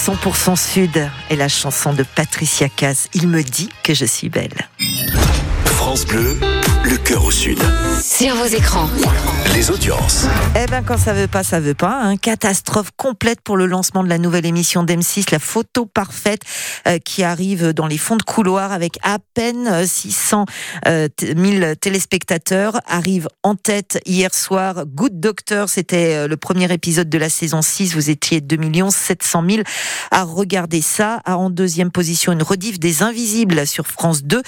100% 0.01 0.57
Sud 0.57 1.11
et 1.29 1.37
la 1.37 1.49
chanson 1.49 1.93
de 1.93 2.03
Patricia 2.03 2.71
Cass. 2.71 3.09
Il 3.13 3.29
me 3.29 3.43
dit 3.43 3.69
que 3.83 3.93
je 3.93 4.07
suis 4.07 4.31
belle. 4.31 4.71
France 5.91 6.07
Bleu, 6.07 6.39
le 6.85 6.97
cœur 6.99 7.25
au 7.25 7.33
sud. 7.33 7.59
Sur 8.01 8.37
vos 8.37 8.45
écrans. 8.45 8.89
Les 9.57 9.73
audiences. 9.73 10.27
Eh 10.55 10.67
ben 10.71 10.85
quand 10.85 10.97
ça 10.97 11.13
veut 11.13 11.27
pas, 11.27 11.43
ça 11.43 11.59
veut 11.59 11.75
pas. 11.75 12.01
hein. 12.01 12.17
Catastrophe 12.17 12.91
complète 12.97 13.41
pour 13.41 13.57
le 13.57 13.67
lancement 13.67 14.05
de 14.05 14.09
la 14.09 14.19
nouvelle 14.19 14.47
émission 14.47 14.85
d'M6, 14.85 15.33
la 15.33 15.41
photo 15.41 15.87
parfaite 15.87 16.43
euh, 16.87 16.99
qui 16.99 17.25
arrive 17.25 17.73
dans 17.73 17.89
les 17.89 17.99
fonds 17.99 18.17
de 18.17 18.23
couloir 18.23 18.71
avec 18.71 18.99
à 19.03 19.19
peine 19.35 19.67
euh, 19.67 19.85
600 19.85 20.45
euh, 20.87 21.09
t- 21.09 21.35
000 21.37 21.75
téléspectateurs. 21.75 22.81
Arrive 22.87 23.27
en 23.43 23.57
tête 23.57 24.01
hier 24.07 24.33
soir 24.33 24.85
Good 24.87 25.19
Doctor, 25.19 25.69
c'était 25.69 26.15
euh, 26.15 26.29
le 26.29 26.37
premier 26.37 26.73
épisode 26.73 27.09
de 27.09 27.19
la 27.19 27.29
saison 27.29 27.63
6. 27.63 27.95
Vous 27.95 28.11
étiez 28.11 28.41
2 28.41 28.57
700 28.91 29.43
000 29.51 29.63
à 30.13 30.23
regarder 30.23 30.83
ça. 30.83 31.21
En 31.27 31.51
deuxième 31.51 31.91
position, 31.91 32.31
une 32.31 32.45
rediff 32.45 32.79
des 32.79 33.03
Invisibles 33.03 33.67
sur 33.67 33.89
France 33.89 34.23
2. 34.23 34.41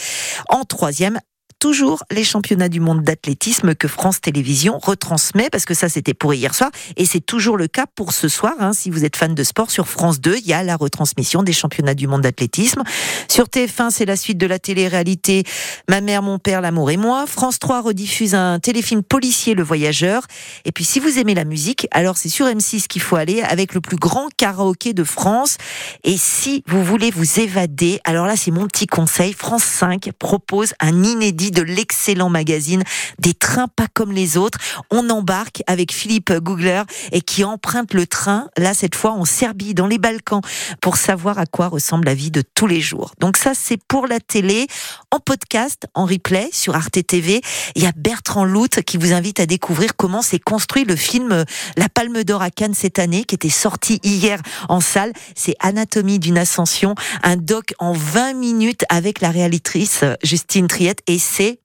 En 0.48 0.62
troisième, 0.62 1.18
toujours 1.62 2.02
les 2.10 2.24
championnats 2.24 2.68
du 2.68 2.80
monde 2.80 3.04
d'athlétisme 3.04 3.76
que 3.76 3.86
France 3.86 4.20
Télévisions 4.20 4.80
retransmet, 4.82 5.48
parce 5.48 5.64
que 5.64 5.74
ça 5.74 5.88
c'était 5.88 6.12
pour 6.12 6.34
hier 6.34 6.56
soir, 6.56 6.72
et 6.96 7.06
c'est 7.06 7.20
toujours 7.20 7.56
le 7.56 7.68
cas 7.68 7.86
pour 7.94 8.12
ce 8.12 8.26
soir. 8.26 8.54
hein. 8.58 8.72
si 8.72 8.90
vous 8.90 9.04
êtes 9.04 9.14
fan 9.14 9.32
de 9.32 9.44
sport, 9.44 9.70
sur 9.70 9.86
France 9.86 10.20
2, 10.20 10.38
il 10.38 10.46
y 10.48 10.54
a 10.54 10.64
la 10.64 10.74
retransmission 10.74 11.44
des 11.44 11.52
championnats 11.52 11.94
du 11.94 12.08
monde 12.08 12.22
d'athlétisme. 12.22 12.82
Sur 13.30 13.44
TF1, 13.44 13.90
c'est 13.92 14.06
la 14.06 14.16
suite 14.16 14.38
de 14.38 14.46
la 14.46 14.58
télé-réalité 14.58 15.44
Ma 15.88 16.00
mère, 16.00 16.22
mon 16.22 16.40
père, 16.40 16.62
l'amour 16.62 16.90
et 16.90 16.96
moi. 16.96 17.26
France 17.28 17.60
3 17.60 17.82
rediffuse 17.82 18.34
un 18.34 18.58
téléfilm 18.58 19.04
policier, 19.04 19.54
Le 19.54 19.62
Voyageur. 19.62 20.26
Et 20.64 20.72
puis 20.72 20.82
si 20.82 20.98
vous 20.98 21.20
aimez 21.20 21.34
la 21.36 21.44
musique, 21.44 21.86
alors 21.92 22.16
c'est 22.16 22.28
sur 22.28 22.46
M6 22.46 22.88
qu'il 22.88 23.02
faut 23.02 23.14
aller 23.14 23.40
avec 23.40 23.72
le 23.74 23.80
plus 23.80 23.98
grand 23.98 24.30
karaoké 24.36 24.94
de 24.94 25.04
France. 25.04 25.58
Et 26.02 26.16
si 26.16 26.64
vous 26.66 26.82
voulez 26.82 27.12
vous 27.12 27.38
évader, 27.38 28.00
alors 28.02 28.26
là 28.26 28.34
c'est 28.34 28.50
mon 28.50 28.66
petit 28.66 28.88
conseil, 28.88 29.32
France 29.32 29.62
5 29.62 30.10
propose 30.18 30.74
un 30.80 31.04
inédit 31.04 31.51
de 31.52 31.62
l'excellent 31.62 32.28
magazine 32.28 32.82
Des 33.18 33.34
trains 33.34 33.68
pas 33.68 33.86
comme 33.92 34.12
les 34.12 34.36
autres. 34.36 34.58
On 34.90 35.08
embarque 35.10 35.62
avec 35.66 35.92
Philippe 35.92 36.32
Googler 36.32 36.82
et 37.12 37.20
qui 37.20 37.44
emprunte 37.44 37.94
le 37.94 38.06
train, 38.06 38.48
là 38.56 38.74
cette 38.74 38.94
fois 38.94 39.12
en 39.12 39.24
Serbie, 39.24 39.74
dans 39.74 39.86
les 39.86 39.98
Balkans, 39.98 40.42
pour 40.80 40.96
savoir 40.96 41.38
à 41.38 41.46
quoi 41.46 41.68
ressemble 41.68 42.06
la 42.06 42.14
vie 42.14 42.30
de 42.30 42.42
tous 42.42 42.66
les 42.66 42.80
jours. 42.80 43.12
Donc 43.20 43.36
ça 43.36 43.52
c'est 43.54 43.78
pour 43.88 44.06
la 44.06 44.20
télé, 44.20 44.66
en 45.10 45.20
podcast, 45.20 45.86
en 45.94 46.06
replay 46.06 46.48
sur 46.52 46.74
Arte 46.74 47.06
TV. 47.06 47.40
Il 47.74 47.82
y 47.82 47.86
a 47.86 47.92
Bertrand 47.96 48.44
Lout 48.44 48.82
qui 48.86 48.96
vous 48.96 49.12
invite 49.12 49.40
à 49.40 49.46
découvrir 49.46 49.96
comment 49.96 50.22
s'est 50.22 50.38
construit 50.38 50.84
le 50.84 50.96
film 50.96 51.32
euh, 51.32 51.44
La 51.76 51.88
Palme 51.88 52.24
d'Or 52.24 52.42
à 52.42 52.50
Cannes 52.50 52.74
cette 52.74 52.98
année, 52.98 53.24
qui 53.24 53.34
était 53.34 53.48
sorti 53.48 54.00
hier 54.02 54.40
en 54.68 54.80
salle. 54.80 55.12
C'est 55.34 55.54
Anatomie 55.60 56.18
d'une 56.18 56.38
ascension, 56.38 56.94
un 57.22 57.36
doc 57.36 57.74
en 57.78 57.92
20 57.92 58.34
minutes 58.34 58.84
avec 58.88 59.20
la 59.20 59.30
réalitrice 59.30 60.00
euh, 60.02 60.14
Justine 60.22 60.66
Triette 60.66 61.00
et 61.06 61.18
c'est 61.42 61.61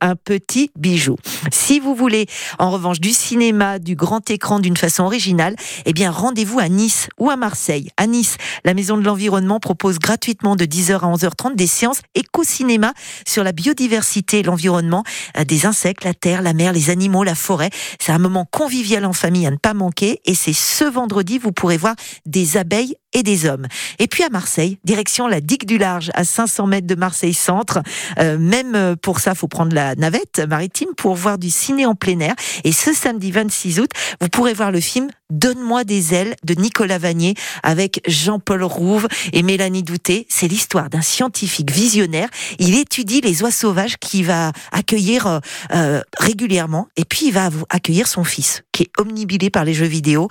un 0.00 0.16
petit 0.16 0.70
bijou. 0.78 1.16
Si 1.52 1.80
vous 1.80 1.94
voulez, 1.94 2.26
en 2.58 2.70
revanche, 2.70 3.00
du 3.00 3.10
cinéma, 3.10 3.78
du 3.78 3.94
grand 3.94 4.28
écran 4.30 4.58
d'une 4.58 4.76
façon 4.76 5.04
originale, 5.04 5.56
eh 5.84 5.92
bien, 5.92 6.10
rendez-vous 6.10 6.58
à 6.60 6.68
Nice 6.68 7.08
ou 7.18 7.30
à 7.30 7.36
Marseille. 7.36 7.90
À 7.96 8.06
Nice, 8.06 8.36
la 8.64 8.74
Maison 8.74 8.96
de 8.96 9.04
l'Environnement 9.04 9.60
propose 9.60 9.98
gratuitement 9.98 10.56
de 10.56 10.64
10h 10.64 11.00
à 11.00 11.12
11h30 11.12 11.56
des 11.56 11.66
séances 11.66 12.00
éco-cinéma 12.14 12.94
sur 13.26 13.44
la 13.44 13.52
biodiversité 13.52 14.42
l'environnement, 14.42 15.04
euh, 15.38 15.44
des 15.44 15.66
insectes, 15.66 16.04
la 16.04 16.14
terre, 16.14 16.42
la 16.42 16.52
mer, 16.52 16.72
les 16.72 16.90
animaux, 16.90 17.24
la 17.24 17.34
forêt. 17.34 17.70
C'est 17.98 18.12
un 18.12 18.18
moment 18.18 18.46
convivial 18.50 19.04
en 19.04 19.12
famille 19.12 19.46
à 19.46 19.50
ne 19.50 19.56
pas 19.56 19.74
manquer 19.74 20.20
et 20.24 20.34
c'est 20.34 20.52
ce 20.52 20.84
vendredi, 20.84 21.38
vous 21.38 21.52
pourrez 21.52 21.76
voir 21.76 21.94
des 22.26 22.56
abeilles 22.56 22.96
et 23.12 23.22
des 23.22 23.46
hommes. 23.46 23.66
Et 23.98 24.06
puis 24.06 24.22
à 24.22 24.28
Marseille, 24.28 24.78
direction 24.84 25.26
la 25.26 25.40
digue 25.40 25.64
du 25.64 25.78
Large, 25.78 26.10
à 26.14 26.24
500 26.24 26.66
mètres 26.66 26.86
de 26.86 26.94
Marseille 26.94 27.34
Centre. 27.34 27.80
Euh, 28.18 28.38
même 28.38 28.74
euh, 28.74 28.96
pour 28.96 29.20
ça, 29.20 29.34
faut 29.34 29.48
prendre 29.50 29.74
la 29.74 29.94
navette 29.96 30.40
maritime 30.48 30.88
pour 30.96 31.14
voir 31.14 31.36
du 31.36 31.50
ciné 31.50 31.84
en 31.84 31.94
plein 31.94 32.18
air. 32.20 32.34
Et 32.64 32.72
ce 32.72 32.94
samedi 32.94 33.30
26 33.30 33.80
août, 33.80 33.90
vous 34.20 34.28
pourrez 34.28 34.54
voir 34.54 34.70
le 34.70 34.80
film 34.80 35.10
Donne-moi 35.30 35.84
des 35.84 36.12
ailes 36.14 36.34
de 36.44 36.54
Nicolas 36.54 36.98
Vanier 36.98 37.34
avec 37.62 38.02
Jean-Paul 38.06 38.64
Rouve 38.64 39.06
et 39.32 39.42
Mélanie 39.42 39.82
Douté. 39.82 40.26
C'est 40.28 40.48
l'histoire 40.48 40.90
d'un 40.90 41.02
scientifique 41.02 41.70
visionnaire. 41.70 42.28
Il 42.58 42.74
étudie 42.76 43.20
les 43.20 43.42
oies 43.42 43.52
sauvages 43.52 43.96
qu'il 43.98 44.26
va 44.26 44.52
accueillir 44.72 45.26
euh, 45.26 45.38
euh, 45.72 46.02
régulièrement. 46.18 46.88
Et 46.96 47.04
puis 47.04 47.26
il 47.26 47.32
va 47.32 47.50
accueillir 47.68 48.08
son 48.08 48.24
fils, 48.24 48.64
qui 48.72 48.84
est 48.84 48.90
omnibilé 48.98 49.50
par 49.50 49.64
les 49.64 49.74
jeux 49.74 49.86
vidéo. 49.86 50.28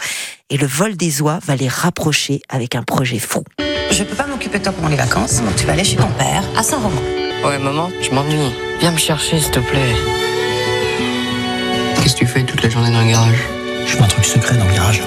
Et 0.49 0.57
le 0.57 0.67
vol 0.67 0.97
des 0.97 1.21
oies 1.21 1.39
va 1.45 1.55
les 1.55 1.67
rapprocher 1.67 2.41
avec 2.49 2.75
un 2.75 2.83
projet 2.83 3.19
fou. 3.19 3.43
Je 3.91 4.03
peux 4.03 4.15
pas 4.15 4.27
m'occuper 4.27 4.59
de 4.59 4.63
toi 4.63 4.73
pendant 4.73 4.89
les 4.89 4.95
vacances, 4.95 5.41
donc 5.41 5.55
tu 5.55 5.65
vas 5.65 5.73
aller 5.73 5.83
chez 5.83 5.97
ton 5.97 6.09
père 6.11 6.43
à 6.57 6.63
Saint-Romain. 6.63 7.18
Ouais, 7.43 7.57
maman, 7.57 7.89
je 8.01 8.09
m'ennuie. 8.11 8.51
Viens 8.79 8.91
me 8.91 8.97
chercher, 8.97 9.39
s'il 9.39 9.51
te 9.51 9.59
plaît. 9.59 9.95
Qu'est-ce 12.01 12.13
que 12.13 12.19
tu 12.19 12.27
fais 12.27 12.43
toute 12.43 12.61
la 12.61 12.69
journée 12.69 12.91
dans 12.91 13.01
le 13.01 13.09
garage? 13.09 13.37
Je 13.85 13.95
fais 13.95 14.03
un 14.03 14.07
truc 14.07 14.25
secret 14.25 14.55
dans 14.55 14.65
le 14.65 14.73
garage. 14.73 15.01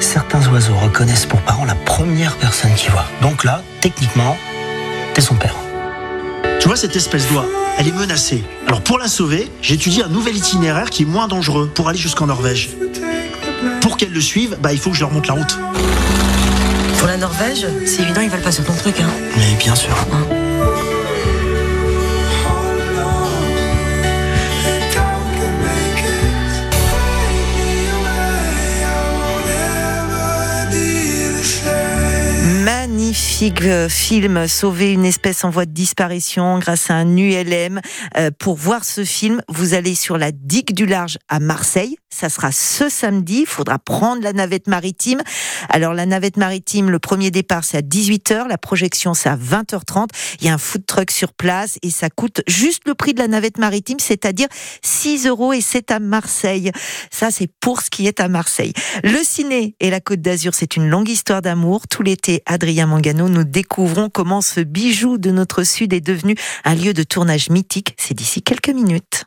Certains 0.00 0.46
oiseaux 0.48 0.74
reconnaissent 0.74 1.26
pour 1.26 1.40
parent 1.40 1.64
la 1.64 1.74
première 1.74 2.36
personne 2.36 2.74
qu'ils 2.74 2.90
voient. 2.90 3.06
Donc 3.22 3.44
là, 3.44 3.62
techniquement, 3.80 4.36
t'es 5.14 5.20
son 5.20 5.36
père. 5.36 5.54
Tu 6.60 6.66
vois, 6.66 6.76
cette 6.76 6.96
espèce 6.96 7.28
d'oie, 7.28 7.46
elle 7.78 7.88
est 7.88 7.96
menacée. 7.96 8.42
Alors 8.66 8.82
pour 8.82 8.98
la 8.98 9.08
sauver, 9.08 9.50
j'étudie 9.62 10.02
un 10.02 10.08
nouvel 10.08 10.36
itinéraire 10.36 10.90
qui 10.90 11.04
est 11.04 11.06
moins 11.06 11.28
dangereux 11.28 11.70
pour 11.72 11.88
aller 11.88 11.98
jusqu'en 11.98 12.26
Norvège. 12.26 12.70
Pour 13.80 13.96
qu'elle 13.96 14.12
le 14.12 14.20
suive, 14.20 14.56
bah, 14.60 14.72
il 14.72 14.78
faut 14.78 14.90
que 14.90 14.96
je 14.96 15.00
leur 15.02 15.12
montre 15.12 15.28
la 15.28 15.34
route. 15.34 15.58
Pour 16.98 17.06
la 17.06 17.16
Norvège, 17.16 17.66
c'est 17.84 18.02
évident, 18.02 18.20
ils 18.22 18.30
veulent 18.30 18.40
pas 18.40 18.52
sur 18.52 18.64
ton 18.64 18.74
truc, 18.74 19.00
hein. 19.00 19.08
Mais 19.36 19.54
bien 19.58 19.74
sûr. 19.74 19.94
Magnifique 33.06 33.62
euh, 33.62 33.88
film, 33.88 34.48
sauver 34.48 34.92
une 34.92 35.04
espèce 35.04 35.44
en 35.44 35.50
voie 35.50 35.64
de 35.64 35.70
disparition 35.70 36.58
grâce 36.58 36.90
à 36.90 36.94
un 36.94 37.16
ULM. 37.16 37.80
Euh, 38.16 38.32
pour 38.36 38.56
voir 38.56 38.84
ce 38.84 39.04
film, 39.04 39.42
vous 39.48 39.74
allez 39.74 39.94
sur 39.94 40.18
la 40.18 40.32
digue 40.32 40.74
du 40.74 40.86
large 40.86 41.16
à 41.28 41.38
Marseille. 41.38 41.98
Ça 42.18 42.30
sera 42.30 42.50
ce 42.50 42.88
samedi. 42.88 43.40
Il 43.40 43.46
faudra 43.46 43.78
prendre 43.78 44.22
la 44.22 44.32
navette 44.32 44.68
maritime. 44.68 45.20
Alors 45.68 45.92
la 45.92 46.06
navette 46.06 46.38
maritime, 46.38 46.88
le 46.88 46.98
premier 46.98 47.30
départ 47.30 47.62
c'est 47.62 47.76
à 47.76 47.82
18h, 47.82 48.48
la 48.48 48.56
projection 48.56 49.12
c'est 49.12 49.28
à 49.28 49.36
20h30. 49.36 50.08
Il 50.40 50.46
y 50.46 50.48
a 50.48 50.54
un 50.54 50.58
food 50.58 50.86
truck 50.86 51.10
sur 51.10 51.34
place 51.34 51.78
et 51.82 51.90
ça 51.90 52.08
coûte 52.08 52.40
juste 52.46 52.84
le 52.86 52.94
prix 52.94 53.12
de 53.12 53.18
la 53.18 53.28
navette 53.28 53.58
maritime, 53.58 53.98
c'est-à-dire 54.00 54.48
6 54.82 55.26
euros 55.26 55.52
et 55.52 55.60
c'est 55.60 55.90
à 55.90 55.98
Marseille. 56.00 56.72
Ça 57.10 57.30
c'est 57.30 57.50
pour 57.60 57.82
ce 57.82 57.90
qui 57.90 58.06
est 58.06 58.18
à 58.18 58.28
Marseille. 58.28 58.72
Le 59.04 59.22
ciné 59.22 59.76
et 59.80 59.90
la 59.90 60.00
Côte 60.00 60.22
d'Azur, 60.22 60.54
c'est 60.54 60.76
une 60.76 60.88
longue 60.88 61.10
histoire 61.10 61.42
d'amour. 61.42 61.86
Tout 61.86 62.02
l'été, 62.02 62.42
Adrien 62.46 62.86
Mangano, 62.86 63.28
nous 63.28 63.44
découvrons 63.44 64.08
comment 64.08 64.40
ce 64.40 64.60
bijou 64.60 65.18
de 65.18 65.30
notre 65.30 65.64
Sud 65.64 65.92
est 65.92 66.00
devenu 66.00 66.34
un 66.64 66.74
lieu 66.74 66.94
de 66.94 67.02
tournage 67.02 67.50
mythique. 67.50 67.94
C'est 67.98 68.14
d'ici 68.14 68.40
quelques 68.40 68.70
minutes. 68.70 69.24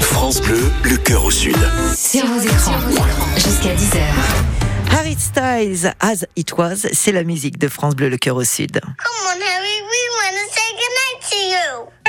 France 0.00 0.40
Bleu, 0.40 0.70
le 0.84 0.96
cœur 0.96 1.24
au 1.24 1.30
sud. 1.30 1.56
Sur 1.96 2.26
vos 2.26 2.40
écrans. 2.40 2.78
Jusqu'à 3.36 3.74
10h. 3.74 4.00
Harry 4.90 5.16
Styles, 5.18 5.94
As 6.00 6.24
It 6.36 6.52
Was, 6.56 6.86
c'est 6.92 7.12
la 7.12 7.24
musique 7.24 7.58
de 7.58 7.68
France 7.68 7.94
Bleu, 7.94 8.08
le 8.08 8.16
cœur 8.18 8.36
au 8.36 8.44
Sud. 8.44 8.80
Come 8.80 8.90
on, 9.26 9.40
Harry, 9.40 9.82
we 9.82 10.02
want 10.18 10.34
to 10.36 10.46
say 10.52 10.68
goodnight 10.72 11.20
to 11.30 11.36
you. 11.36 12.01